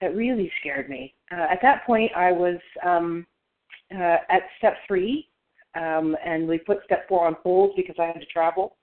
[0.00, 1.14] That really scared me.
[1.32, 3.26] Uh, at that point, I was um,
[3.94, 5.28] uh, at step three,
[5.74, 8.76] um, and we put step four on hold because I had to travel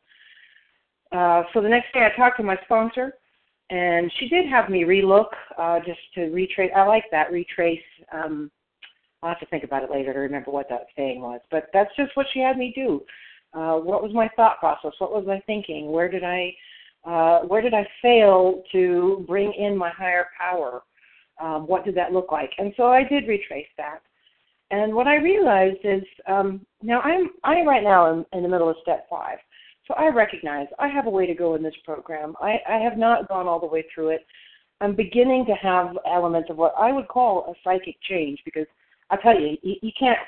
[1.12, 3.14] uh, so the next day I talked to my sponsor,
[3.70, 6.72] and she did have me relook uh, just to retrace.
[6.76, 7.80] I like that retrace.
[8.12, 8.52] Um,
[9.22, 11.94] I'll have to think about it later to remember what that saying was, but that's
[11.98, 13.02] just what she had me do.
[13.54, 14.92] Uh, what was my thought process?
[15.00, 15.92] What was my thinking?
[15.92, 16.54] Where did I
[17.06, 20.84] uh, where did I fail to bring in my higher power?
[21.40, 22.52] Um, what did that look like?
[22.58, 24.02] And so I did retrace that.
[24.72, 28.70] And what I realized is um, now I'm I right now am in the middle
[28.70, 29.40] of step five.
[29.88, 32.36] So I recognize I have a way to go in this program.
[32.40, 34.26] I, I have not gone all the way through it.
[34.82, 38.68] I'm beginning to have elements of what I would call a psychic change because
[39.10, 40.20] I tell you, you, you can't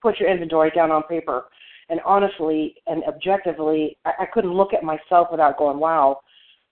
[0.00, 1.44] put your inventory down on paper.
[1.90, 6.20] And honestly and objectively, I, I couldn't look at myself without going, wow,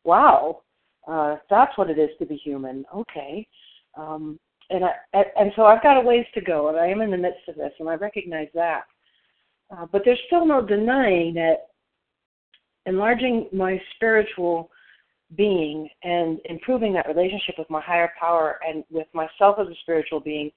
[0.05, 0.63] wow,
[1.07, 2.87] uh, that's what it is to be human.
[2.95, 3.47] Okay.
[3.97, 4.39] Um,
[4.71, 7.17] and I, and so I've got a ways to go, and I am in the
[7.17, 8.83] midst of this, and I recognize that.
[9.71, 11.69] Uh, but there's still no denying that
[12.87, 14.71] enlarging my spiritual
[15.37, 20.21] being and improving that relationship with my higher power and with myself as a spiritual
[20.21, 20.51] being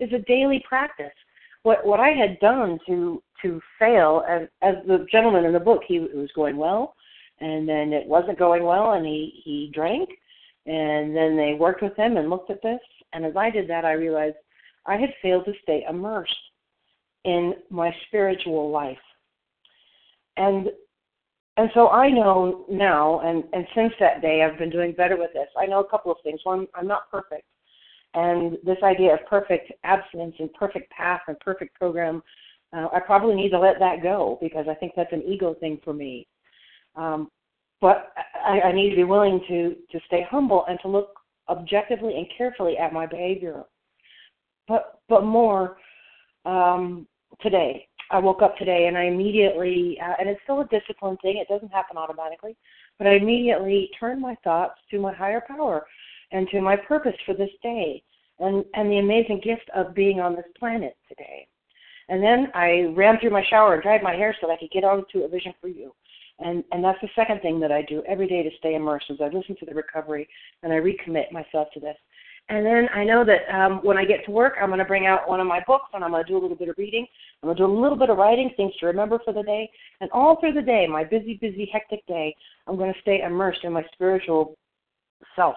[0.00, 1.12] is a daily practice.
[1.62, 5.82] What what I had done to to fail as as the gentleman in the book,
[5.86, 6.94] he was going well,
[7.40, 10.08] and then it wasn't going well, and he he drank,
[10.68, 12.80] and then they worked with him and looked at this,
[13.12, 14.36] and as I did that, I realized
[14.86, 16.34] I had failed to stay immersed
[17.24, 18.98] in my spiritual life,
[20.36, 20.68] and
[21.58, 25.32] and so I know now, and, and since that day, I've been doing better with
[25.32, 25.48] this.
[25.58, 26.38] I know a couple of things.
[26.44, 27.46] One, I'm not perfect.
[28.14, 32.22] And this idea of perfect abstinence and perfect path and perfect program,
[32.72, 35.80] uh, I probably need to let that go because I think that's an ego thing
[35.82, 36.28] for me.
[36.94, 37.28] Um,
[37.80, 38.12] but
[38.44, 41.10] I, I need to be willing to, to stay humble and to look
[41.48, 43.64] objectively and carefully at my behavior.
[44.66, 45.78] But, but more
[46.44, 47.06] um,
[47.40, 51.36] today, I woke up today and I immediately, uh, and it's still a discipline thing,
[51.36, 52.56] it doesn't happen automatically,
[52.98, 55.86] but I immediately turned my thoughts to my higher power
[56.32, 58.02] and to my purpose for this day
[58.40, 61.46] and, and the amazing gift of being on this planet today.
[62.08, 64.70] And then I ran through my shower and dried my hair so that I could
[64.70, 65.92] get on to a vision for you.
[66.40, 69.18] And and that's the second thing that I do every day to stay immersed is
[69.20, 70.28] I listen to the recovery
[70.62, 71.96] and I recommit myself to this.
[72.50, 75.06] And then I know that um, when I get to work, I'm going to bring
[75.06, 77.06] out one of my books and I'm going to do a little bit of reading.
[77.42, 79.70] I'm going to do a little bit of writing, things to remember for the day.
[80.00, 82.34] And all through the day, my busy, busy, hectic day,
[82.66, 84.56] I'm going to stay immersed in my spiritual
[85.36, 85.56] self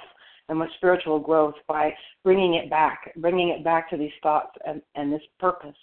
[0.49, 1.93] and my spiritual growth by
[2.25, 5.77] bringing it back, bringing it back to these thoughts and, and this purpose.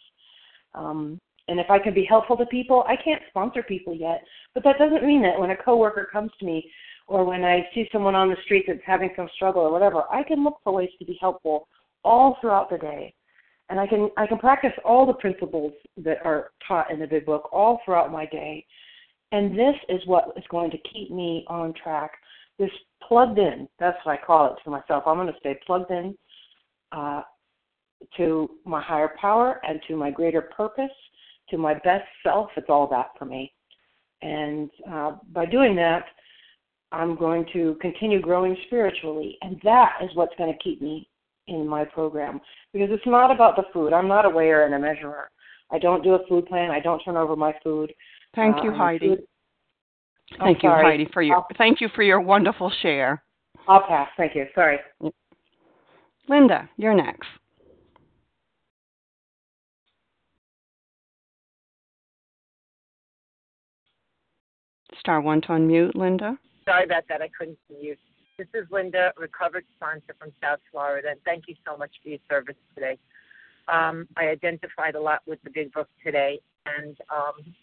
[0.75, 1.19] Um,
[1.49, 4.23] and if I can be helpful to people, I can't sponsor people yet,
[4.55, 6.71] but that doesn't mean that when a coworker comes to me
[7.07, 10.23] or when I see someone on the street that's having some struggle or whatever, I
[10.23, 11.67] can look for ways to be helpful
[12.05, 13.15] all throughout the day.
[13.71, 17.27] And I can I can practice all the principles that are taught in the big
[17.27, 18.65] book all throughout my day.
[19.33, 22.13] And this is what is going to keep me on track.
[22.59, 22.71] This
[23.07, 25.05] plugged in, that's what I call it to myself.
[25.07, 26.17] I'm going to stay plugged in
[26.93, 27.23] uh,
[28.17, 30.91] to my higher power and to my greater purpose,
[31.51, 32.51] to my best self.
[32.57, 33.53] It's all that for me.
[34.23, 36.05] And uh, by doing that,
[36.91, 39.37] I'm going to continue growing spiritually.
[39.43, 41.09] And that is what's going to keep me
[41.47, 42.41] in my program.
[42.73, 43.93] Because it's not about the food.
[43.93, 45.31] I'm not a weigher and a measurer.
[45.71, 46.71] I don't do a food plan.
[46.71, 47.93] I don't turn over my food.
[48.35, 49.09] Thank you, uh, Heidi.
[49.09, 49.23] Food...
[50.39, 50.85] Thank you, sorry.
[50.85, 51.47] Heidi, for your I'll...
[51.57, 53.23] thank you for your wonderful share.
[53.67, 54.09] I'll pass.
[54.17, 54.47] Thank you.
[54.55, 54.79] Sorry.
[56.29, 57.27] Linda, you're next.
[65.09, 66.37] Star one to unmute, Linda.
[66.67, 67.23] Sorry about that.
[67.23, 67.99] I couldn't mute.
[68.37, 71.09] This is Linda, recovered sponsor from South Florida.
[71.13, 72.99] And thank you so much for your service today.
[73.69, 77.55] Um, I identified a lot with the big book today, and um,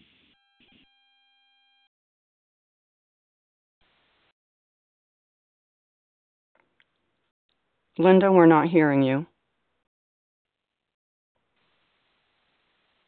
[7.99, 9.27] Linda, we're not hearing you.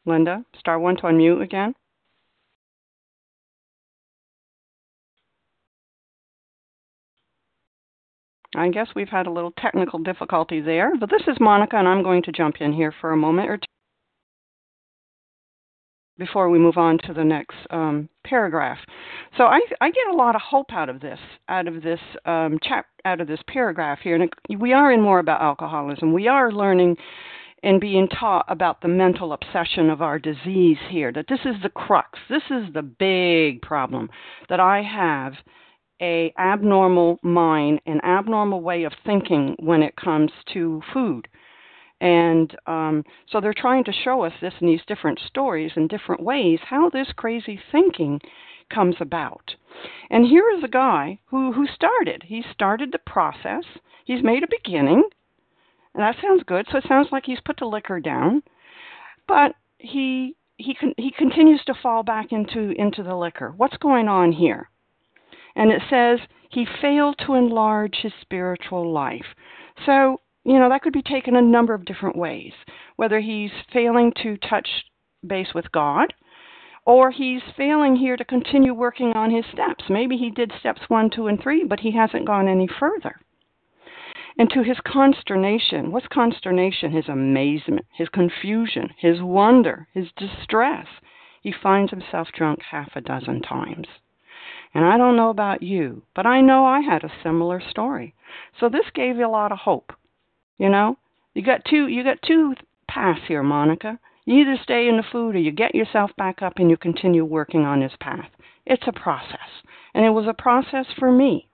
[0.06, 1.74] Linda, star one to unmute again.
[8.58, 12.04] I guess we've had a little technical difficulty there, but this is Monica, and I'm
[12.04, 13.64] going to jump in here for a moment or two
[16.18, 18.80] before we move on to the next um, paragraph.
[19.38, 22.58] So I, I, get a lot of hope out of this, out of this um,
[22.64, 24.16] chap, out of this paragraph here.
[24.16, 26.14] And it, we are in more about alcoholism.
[26.14, 26.98] We are learning
[27.64, 31.12] and being taught about the mental obsession of our disease here.
[31.12, 32.18] That this is the crux.
[32.30, 34.10] This is the big problem
[34.50, 35.34] that I have
[36.02, 41.28] a abnormal mind, an abnormal way of thinking when it comes to food.
[42.00, 46.22] And um, so they're trying to show us this in these different stories in different
[46.22, 48.22] ways how this crazy thinking
[48.74, 49.56] comes about.
[50.10, 52.24] And here is a guy who, who started.
[52.28, 53.64] He started the process.
[54.06, 55.04] He's made a beginning.
[55.94, 56.68] And that sounds good.
[56.72, 58.44] So it sounds like he's put the liquor down.
[59.28, 63.54] But he he con- he continues to fall back into into the liquor.
[63.58, 64.70] What's going on here?
[65.58, 69.26] And it says he failed to enlarge his spiritual life.
[69.86, 72.54] So you know, that could be taken a number of different ways.
[72.96, 74.70] Whether he's failing to touch
[75.28, 76.14] base with God,
[76.86, 79.84] or he's failing here to continue working on his steps.
[79.90, 83.20] Maybe he did steps one, two, and three, but he hasn't gone any further.
[84.40, 86.92] And to his consternation, what's consternation?
[86.92, 90.88] His amazement, his confusion, his wonder, his distress.
[91.42, 93.88] He finds himself drunk half a dozen times.
[94.74, 98.14] And I don't know about you, but I know I had a similar story.
[98.60, 99.94] So this gave you a lot of hope.
[100.58, 100.98] You know,
[101.34, 102.56] you got two you got two
[102.88, 104.00] paths here, Monica.
[104.26, 107.24] You either stay in the food or you get yourself back up and you continue
[107.24, 108.30] working on this path.
[108.66, 109.64] It's a process.
[109.94, 111.48] And it was a process for me.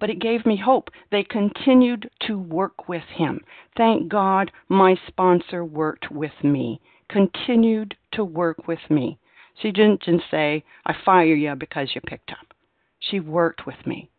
[0.00, 0.88] But it gave me hope.
[1.10, 3.44] They continued to work with him.
[3.76, 6.80] Thank God my sponsor worked with me,
[7.10, 9.18] continued to work with me.
[9.62, 12.54] She didn't just say, I fire you because you picked up.
[12.98, 14.10] She worked with me.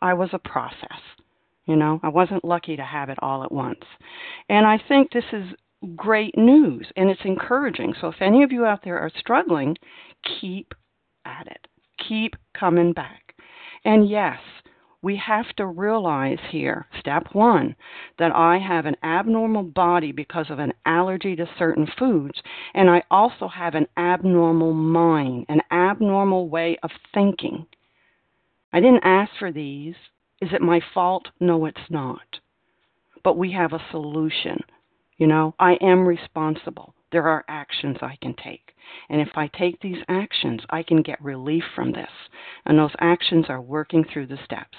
[0.00, 1.00] I was a process.
[1.66, 3.84] You know, I wasn't lucky to have it all at once.
[4.48, 5.46] And I think this is
[5.96, 7.94] great news and it's encouraging.
[8.00, 9.76] So if any of you out there are struggling,
[10.40, 10.74] keep
[11.24, 11.66] at it.
[12.08, 13.34] Keep coming back.
[13.84, 14.38] And yes,
[15.02, 17.74] we have to realize here, step one,
[18.18, 22.40] that I have an abnormal body because of an allergy to certain foods,
[22.72, 27.66] and I also have an abnormal mind, an abnormal way of thinking.
[28.72, 29.96] I didn't ask for these.
[30.40, 31.28] Is it my fault?
[31.40, 32.38] No, it's not.
[33.24, 34.60] But we have a solution.
[35.18, 36.94] You know, I am responsible.
[37.12, 38.72] There are actions I can take.
[39.08, 42.10] And if I take these actions, I can get relief from this.
[42.64, 44.76] And those actions are working through the steps.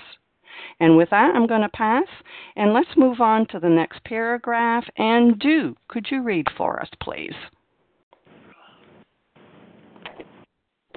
[0.80, 2.08] And with that, I'm going to pass.
[2.56, 4.84] And let's move on to the next paragraph.
[4.98, 7.34] And Do, could you read for us, please?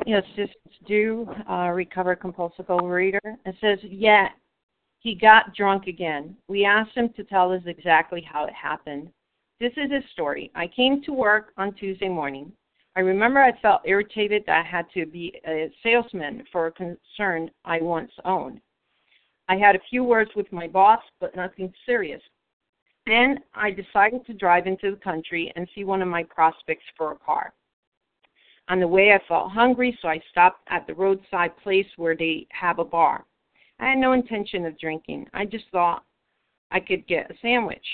[0.06, 0.52] Yes, just
[0.86, 3.36] Do uh, recover compulsive overeater.
[3.44, 4.30] It says, yet
[5.00, 6.36] he got drunk again.
[6.48, 9.10] We asked him to tell us exactly how it happened.
[9.58, 10.50] This is his story.
[10.54, 12.52] I came to work on Tuesday morning.
[12.94, 17.50] I remember I felt irritated that I had to be a salesman for a concern
[17.64, 18.60] I once owned.
[19.48, 22.20] I had a few words with my boss, but nothing serious.
[23.06, 27.12] Then I decided to drive into the country and see one of my prospects for
[27.12, 27.54] a car.
[28.68, 32.46] On the way, I felt hungry, so I stopped at the roadside place where they
[32.50, 33.24] have a bar.
[33.78, 35.28] I had no intention of drinking.
[35.32, 36.04] I just thought
[36.70, 37.86] I could get a sandwich.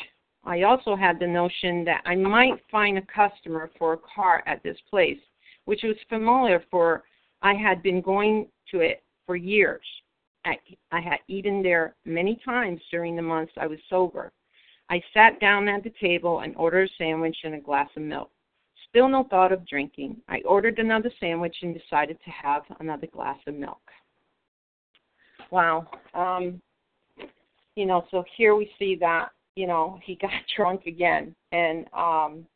[0.45, 4.63] I also had the notion that I might find a customer for a car at
[4.63, 5.21] this place,
[5.67, 7.05] which was familiar for
[7.43, 9.85] I had been going to it for years.
[10.45, 10.59] I,
[10.91, 14.33] I had eaten there many times during the months I was sober.
[14.91, 18.31] I sat down at the table and ordered a sandwich and a glass of milk.
[18.89, 20.17] Still no thought of drinking.
[20.29, 23.81] I ordered another sandwich and decided to have another glass of milk.
[25.51, 25.89] Wow.
[26.15, 26.61] Um,
[27.77, 31.35] you know, so here we see that, you know, he got drunk again.
[31.53, 32.47] And, um,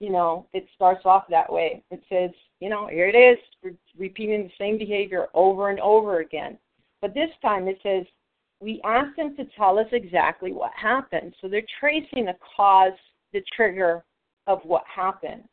[0.00, 1.82] you know, it starts off that way.
[1.90, 2.30] It says,
[2.60, 6.56] you know, here it is, repeating the same behavior over and over again.
[7.02, 8.04] But this time it says,
[8.60, 11.34] we asked him to tell us exactly what happened.
[11.40, 12.92] So they're tracing the cause,
[13.32, 14.04] the trigger
[14.46, 15.44] of what happened.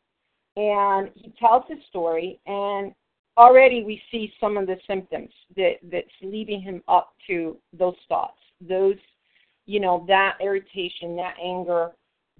[0.56, 2.92] And he tells his story, and
[3.36, 8.38] already we see some of the symptoms that that's leading him up to those thoughts,
[8.66, 8.96] those,
[9.66, 11.90] you know, that irritation, that anger,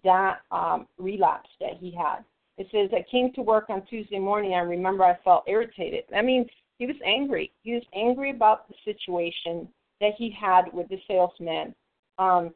[0.05, 2.19] that um, relapse that he had.
[2.59, 4.55] It says, I came to work on Tuesday morning.
[4.55, 6.05] I remember I felt irritated.
[6.11, 6.47] That means
[6.79, 7.53] he was angry.
[7.63, 9.69] He was angry about the situation
[10.01, 11.75] that he had with the salesman,
[12.19, 12.55] um,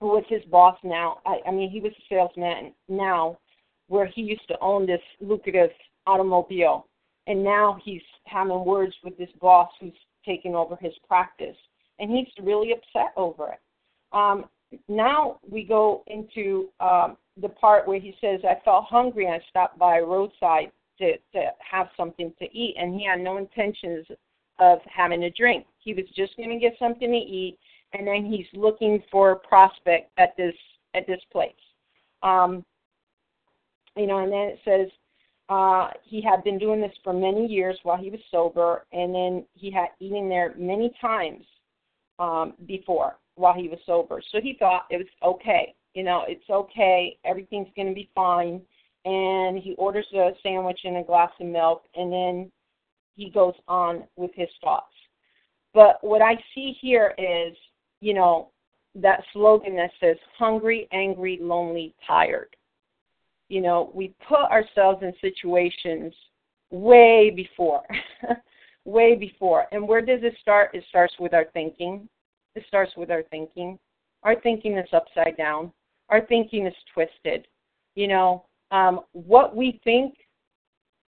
[0.00, 1.18] who was his boss now.
[1.26, 3.38] I, I mean, he was a salesman now,
[3.88, 5.70] where he used to own this lucrative
[6.06, 6.86] automobile,
[7.26, 9.92] and now he's having words with this boss who's
[10.24, 11.56] taking over his practice,
[11.98, 13.60] and he's really upset over it.
[14.16, 14.46] Um,
[14.88, 19.26] now we go into um, the part where he says, "I felt hungry.
[19.26, 23.20] and I stopped by a roadside to to have something to eat, and he had
[23.20, 24.06] no intentions
[24.58, 25.66] of having a drink.
[25.78, 27.58] He was just going to get something to eat,
[27.92, 30.54] and then he's looking for a prospect at this
[30.94, 31.52] at this place.
[32.22, 32.64] Um,
[33.96, 34.88] you know, and then it says
[35.50, 39.44] uh, he had been doing this for many years while he was sober, and then
[39.52, 41.44] he had eaten there many times
[42.18, 44.20] um, before while he was sober.
[44.32, 45.74] So he thought it was okay.
[45.94, 47.16] You know, it's okay.
[47.24, 48.60] Everything's going to be fine
[49.06, 52.50] and he orders a sandwich and a glass of milk, and then
[53.14, 54.92] he goes on with his thoughts.
[55.72, 57.56] But what I see here is,
[58.00, 58.50] you know,
[58.96, 62.48] that slogan that says hungry, angry, lonely, tired.
[63.48, 66.12] You know, we put ourselves in situations
[66.72, 67.82] way before,
[68.84, 69.66] way before.
[69.70, 70.70] And where does it start?
[70.74, 72.08] It starts with our thinking.
[72.56, 73.78] It starts with our thinking.
[74.22, 75.72] Our thinking is upside down.
[76.08, 77.46] Our thinking is twisted.
[77.94, 80.14] You know, um, what we think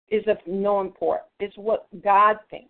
[0.09, 1.21] is of no import.
[1.39, 2.69] It's what God thinks,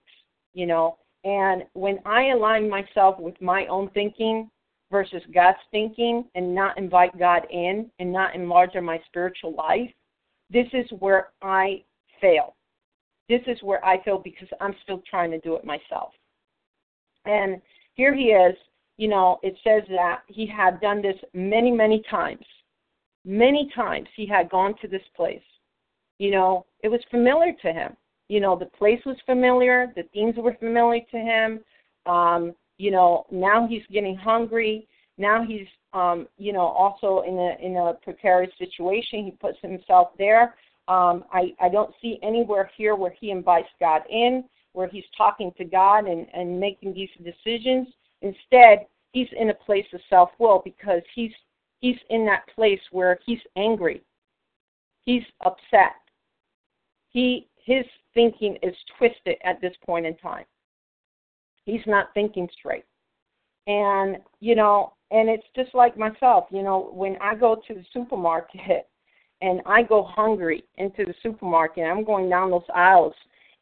[0.54, 0.98] you know.
[1.24, 4.50] And when I align myself with my own thinking
[4.92, 9.90] versus God's thinking and not invite God in and not enlarge my spiritual life,
[10.50, 11.84] this is where I
[12.22, 12.56] fail.
[13.28, 16.12] This is where I fail because I'm still trying to do it myself.
[17.26, 17.62] And
[17.96, 18.56] here he is,
[18.98, 22.46] you know, it says that he had done this many, many times.
[23.26, 25.42] Many times he had gone to this place.
[26.18, 27.96] You know, it was familiar to him.
[28.30, 31.60] You know, the place was familiar, the things were familiar to him.
[32.06, 34.88] Um, you know, now he's getting hungry.
[35.18, 39.26] Now he's um, you know, also in a in a precarious situation.
[39.26, 40.56] He puts himself there.
[40.88, 45.52] Um, I, I don't see anywhere here where he invites God in, where he's talking
[45.58, 47.88] to God and, and making these decisions.
[48.22, 51.32] Instead, he's in a place of self will because he's
[51.80, 54.02] he's in that place where he's angry.
[55.06, 55.96] He's upset.
[57.10, 60.46] He his thinking is twisted at this point in time.
[61.66, 62.86] He's not thinking straight.
[63.68, 67.86] And you know, and it's just like myself, you know, when I go to the
[67.94, 68.88] supermarket
[69.42, 73.14] and I go hungry into the supermarket, I'm going down those aisles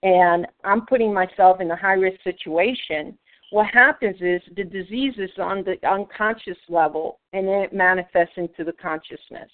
[0.03, 3.17] and I'm putting myself in a high risk situation
[3.51, 8.63] what happens is the disease is on the unconscious level and then it manifests into
[8.63, 9.49] the consciousness.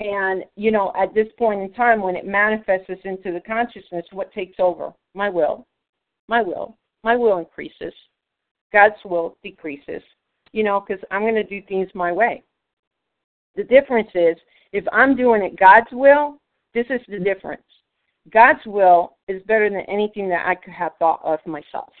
[0.00, 4.32] And, you know, at this point in time, when it manifests into the consciousness, what
[4.32, 4.92] takes over?
[5.14, 5.66] My will.
[6.26, 6.78] My will.
[7.04, 7.92] My will increases.
[8.72, 10.02] God's will decreases,
[10.52, 12.42] you know, because I'm going to do things my way.
[13.56, 14.36] The difference is
[14.72, 16.38] if I'm doing it God's will,
[16.72, 17.62] this is the difference.
[18.32, 21.92] God's will is better than anything that I could have thought of myself.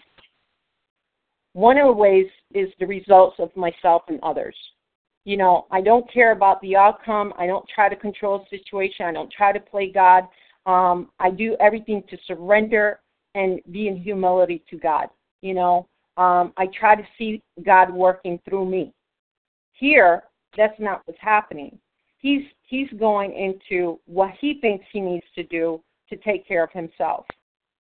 [1.52, 4.56] One of the ways is the results of myself and others.
[5.24, 7.34] You know, I don't care about the outcome.
[7.38, 9.06] I don't try to control the situation.
[9.06, 10.24] I don't try to play God.
[10.66, 13.00] Um, I do everything to surrender
[13.34, 15.08] and be in humility to God.
[15.42, 18.92] You know, um, I try to see God working through me.
[19.72, 20.24] Here,
[20.56, 21.78] that's not what's happening.
[22.18, 26.70] He's he's going into what he thinks he needs to do to take care of
[26.72, 27.24] himself.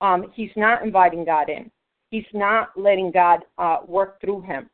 [0.01, 1.71] Um, he's not inviting God in.
[2.11, 4.69] He's not letting God uh, work through him.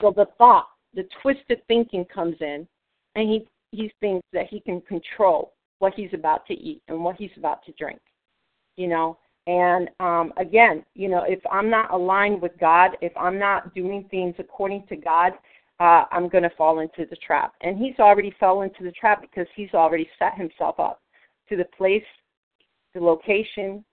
[0.00, 2.66] So the thought, the twisted thinking comes in,
[3.14, 7.16] and he he thinks that he can control what he's about to eat and what
[7.16, 8.00] he's about to drink.
[8.76, 13.38] You know, and um, again, you know, if I'm not aligned with God, if I'm
[13.38, 15.32] not doing things according to God,
[15.80, 17.52] uh, I'm going to fall into the trap.
[17.60, 21.02] And he's already fell into the trap because he's already set himself up
[21.48, 22.04] to the place,
[22.94, 23.84] the location,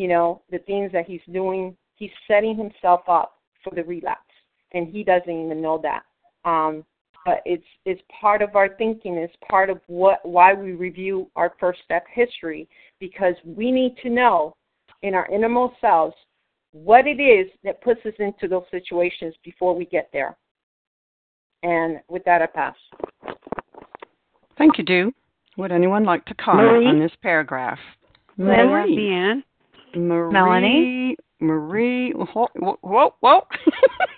[0.00, 1.76] you know, the things that he's doing.
[1.96, 4.32] He's setting himself up for the relapse,
[4.72, 6.04] and he doesn't even know that.
[6.48, 6.86] Um,
[7.26, 9.16] but it's it's part of our thinking.
[9.16, 12.66] It's part of what why we review our first step history
[12.98, 14.56] because we need to know
[15.02, 16.14] in our innermost selves
[16.72, 20.34] what it is that puts us into those situations before we get there.
[21.62, 22.76] And with that, I pass.
[24.56, 25.12] Thank you, Do.
[25.58, 26.86] Would anyone like to comment Marie?
[26.86, 27.78] on this paragraph?
[28.38, 28.96] Marie.
[28.96, 29.42] Deanne.
[29.94, 30.32] Marie.
[30.32, 31.16] Melanie.
[31.40, 32.12] Marie.
[32.12, 32.48] Whoa,
[32.80, 33.40] whoa, whoa.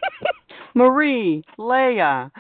[0.74, 1.44] Marie.
[1.58, 2.30] Leah.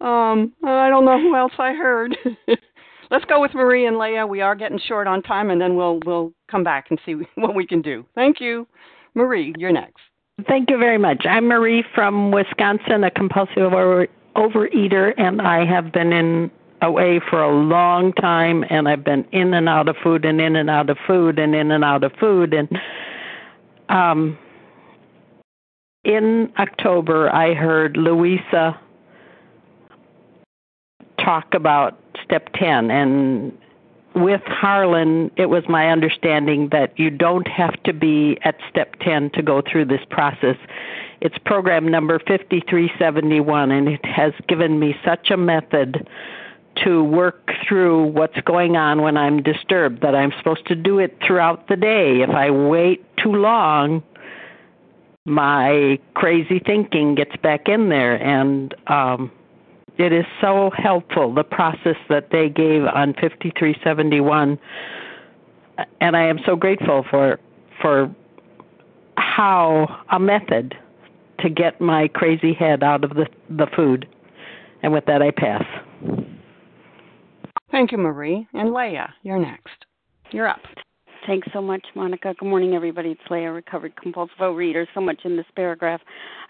[0.00, 2.16] Um, I don't know who else I heard.
[3.10, 4.26] Let's go with Marie and Leah.
[4.26, 7.54] We are getting short on time, and then we'll we'll come back and see what
[7.54, 8.04] we can do.
[8.14, 8.66] Thank you,
[9.14, 9.54] Marie.
[9.58, 10.00] You're next.
[10.48, 11.24] Thank you very much.
[11.28, 16.50] I'm Marie from Wisconsin, a compulsive over, overeater, and I have been in
[16.82, 20.56] OA for a long time, and I've been in and out of food, and in
[20.56, 22.68] and out of food, and in and out of food, and
[23.88, 24.38] um,
[26.04, 28.78] in October, I heard Louisa
[31.18, 33.56] talk about step 10 and
[34.14, 39.30] with Harlan it was my understanding that you don't have to be at step 10
[39.30, 40.56] to go through this process.
[41.20, 46.08] It's program number 5371 and it has given me such a method
[46.84, 51.18] to work through what's going on when I'm disturbed that I'm supposed to do it
[51.26, 54.02] throughout the day if I wait too long
[55.24, 59.30] my crazy thinking gets back in there and um
[59.98, 64.58] it is so helpful the process that they gave on 5371
[66.00, 67.38] and I am so grateful for
[67.80, 68.14] for
[69.16, 70.76] how a method
[71.40, 74.08] to get my crazy head out of the the food.
[74.82, 75.64] And with that I pass.
[77.72, 78.46] Thank you, Marie.
[78.52, 79.86] And Leah, you're next.
[80.30, 80.60] You're up.
[81.26, 82.34] Thanks so much, Monica.
[82.38, 83.10] Good morning, everybody.
[83.10, 84.86] It's Leah, recovered compulsive overeater.
[84.92, 86.00] So much in this paragraph.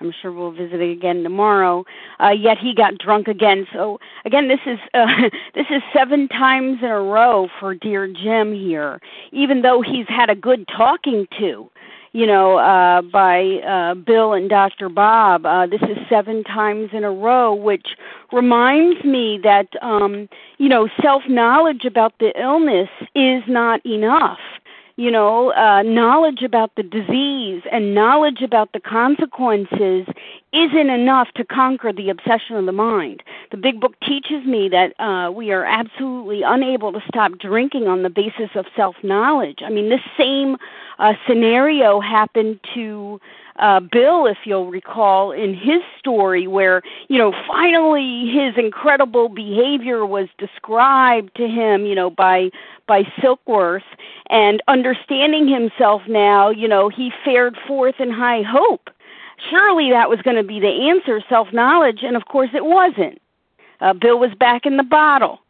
[0.00, 1.84] I'm sure we'll visit it again tomorrow.
[2.18, 3.66] Uh, yet he got drunk again.
[3.72, 5.06] So again, this is uh,
[5.54, 8.98] this is seven times in a row for dear Jim here.
[9.30, 11.70] Even though he's had a good talking to,
[12.12, 14.88] you know, uh, by uh, Bill and Dr.
[14.88, 15.46] Bob.
[15.46, 17.96] Uh, this is seven times in a row, which
[18.32, 24.38] reminds me that, um, you know, self knowledge about the illness is not enough
[24.96, 30.06] you know, uh, knowledge about the disease and knowledge about the consequences
[30.52, 33.22] isn't enough to conquer the obsession of the mind.
[33.50, 38.02] The big book teaches me that uh, we are absolutely unable to stop drinking on
[38.02, 39.60] the basis of self knowledge.
[39.64, 40.56] I mean, this same
[40.98, 43.20] uh, scenario happened to
[43.56, 50.06] uh, Bill, if you'll recall, in his story, where you know finally his incredible behavior
[50.06, 52.50] was described to him, you know, by
[52.86, 53.82] by Silkworth,
[54.30, 58.88] and understanding himself now, you know, he fared forth in high hope.
[59.50, 63.20] Surely that was going to be the answer, self knowledge, and of course it wasn't.
[63.80, 65.40] Uh, Bill was back in the bottle,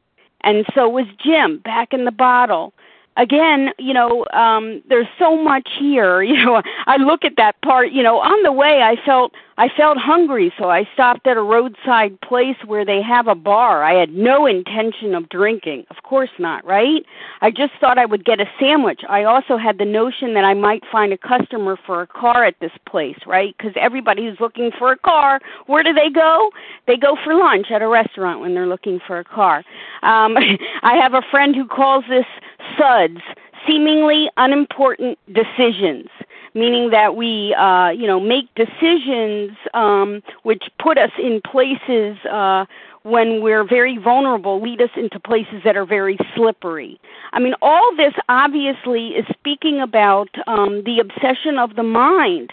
[0.42, 2.72] and so was Jim back in the bottle
[3.16, 6.22] again, you know, um, there's so much here.
[6.32, 7.92] You know, I look at that part.
[7.92, 11.42] You know, on the way, I felt I felt hungry, so I stopped at a
[11.42, 13.82] roadside place where they have a bar.
[13.82, 15.84] I had no intention of drinking.
[15.90, 17.04] Of course not, right?
[17.42, 19.02] I just thought I would get a sandwich.
[19.08, 22.58] I also had the notion that I might find a customer for a car at
[22.60, 23.54] this place, right?
[23.56, 26.50] Because everybody who's looking for a car, where do they go?
[26.86, 29.58] They go for lunch at a restaurant when they're looking for a car.
[30.02, 30.36] Um,
[30.82, 32.26] I have a friend who calls this
[32.78, 33.20] SUDS,
[33.66, 36.08] seemingly unimportant decisions
[36.54, 42.64] meaning that we uh, you know make decisions um, which put us in places uh,
[43.02, 47.00] when we're very vulnerable lead us into places that are very slippery.
[47.32, 52.50] I mean, all this obviously is speaking about um, the obsession of the mind.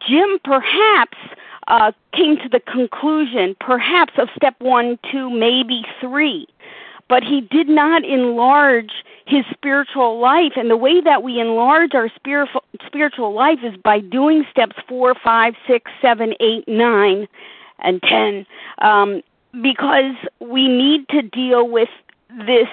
[0.00, 1.18] Jim perhaps
[1.68, 6.46] uh, came to the conclusion, perhaps, of step one, two, maybe three,
[7.12, 10.52] but he did not enlarge his spiritual life.
[10.56, 15.14] And the way that we enlarge our spiritual spiritual life is by doing steps four,
[15.22, 17.28] five, six, seven, eight, nine,
[17.80, 18.46] and ten,
[18.78, 19.22] um,
[19.60, 21.90] because we need to deal with
[22.46, 22.68] this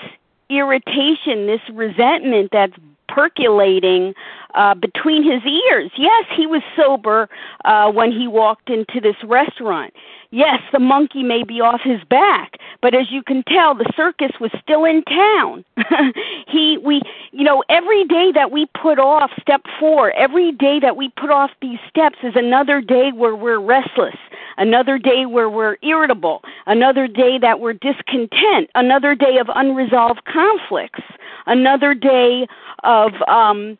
[0.50, 2.78] irritation, this resentment that's
[3.14, 4.14] percolating
[4.55, 5.91] uh, between his ears.
[5.97, 7.30] Yes, he was sober
[7.66, 9.93] uh, when he walked into this restaurant.
[10.32, 14.32] Yes, the monkey may be off his back, but as you can tell, the circus
[14.39, 15.66] was still in town.
[16.47, 17.01] he, we,
[17.32, 21.32] you know, every day that we put off step four, every day that we put
[21.32, 24.16] off these steps is another day where we're restless,
[24.57, 31.01] another day where we're irritable, another day that we're discontent, another day of unresolved conflicts,
[31.47, 32.47] another day
[32.84, 33.78] of, um,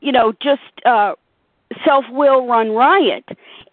[0.00, 1.14] you know, just uh,
[1.84, 3.24] self will run riot.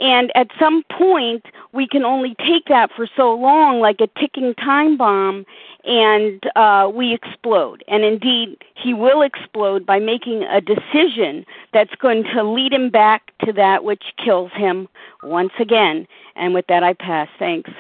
[0.01, 4.53] And at some point, we can only take that for so long, like a ticking
[4.55, 5.45] time bomb,
[5.85, 7.83] and uh, we explode.
[7.87, 13.31] And indeed, he will explode by making a decision that's going to lead him back
[13.45, 14.89] to that which kills him
[15.23, 16.07] once again.
[16.35, 17.29] And with that, I pass.
[17.37, 17.71] Thanks.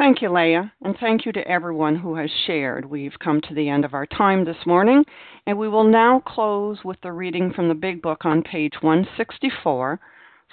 [0.00, 2.86] Thank you, Leah, and thank you to everyone who has shared.
[2.86, 5.04] We've come to the end of our time this morning,
[5.46, 10.00] and we will now close with the reading from the Big Book on page 164,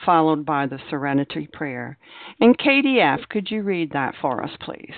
[0.05, 1.97] followed by the Serenity Prayer.
[2.41, 4.93] And Katie F., could you read that for us, please?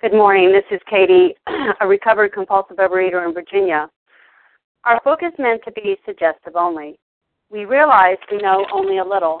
[0.00, 0.52] Good morning.
[0.52, 1.34] This is Katie,
[1.80, 3.90] a recovered compulsive overeater in Virginia.
[4.84, 6.96] Our book is meant to be suggestive only.
[7.50, 9.40] We realize we know only a little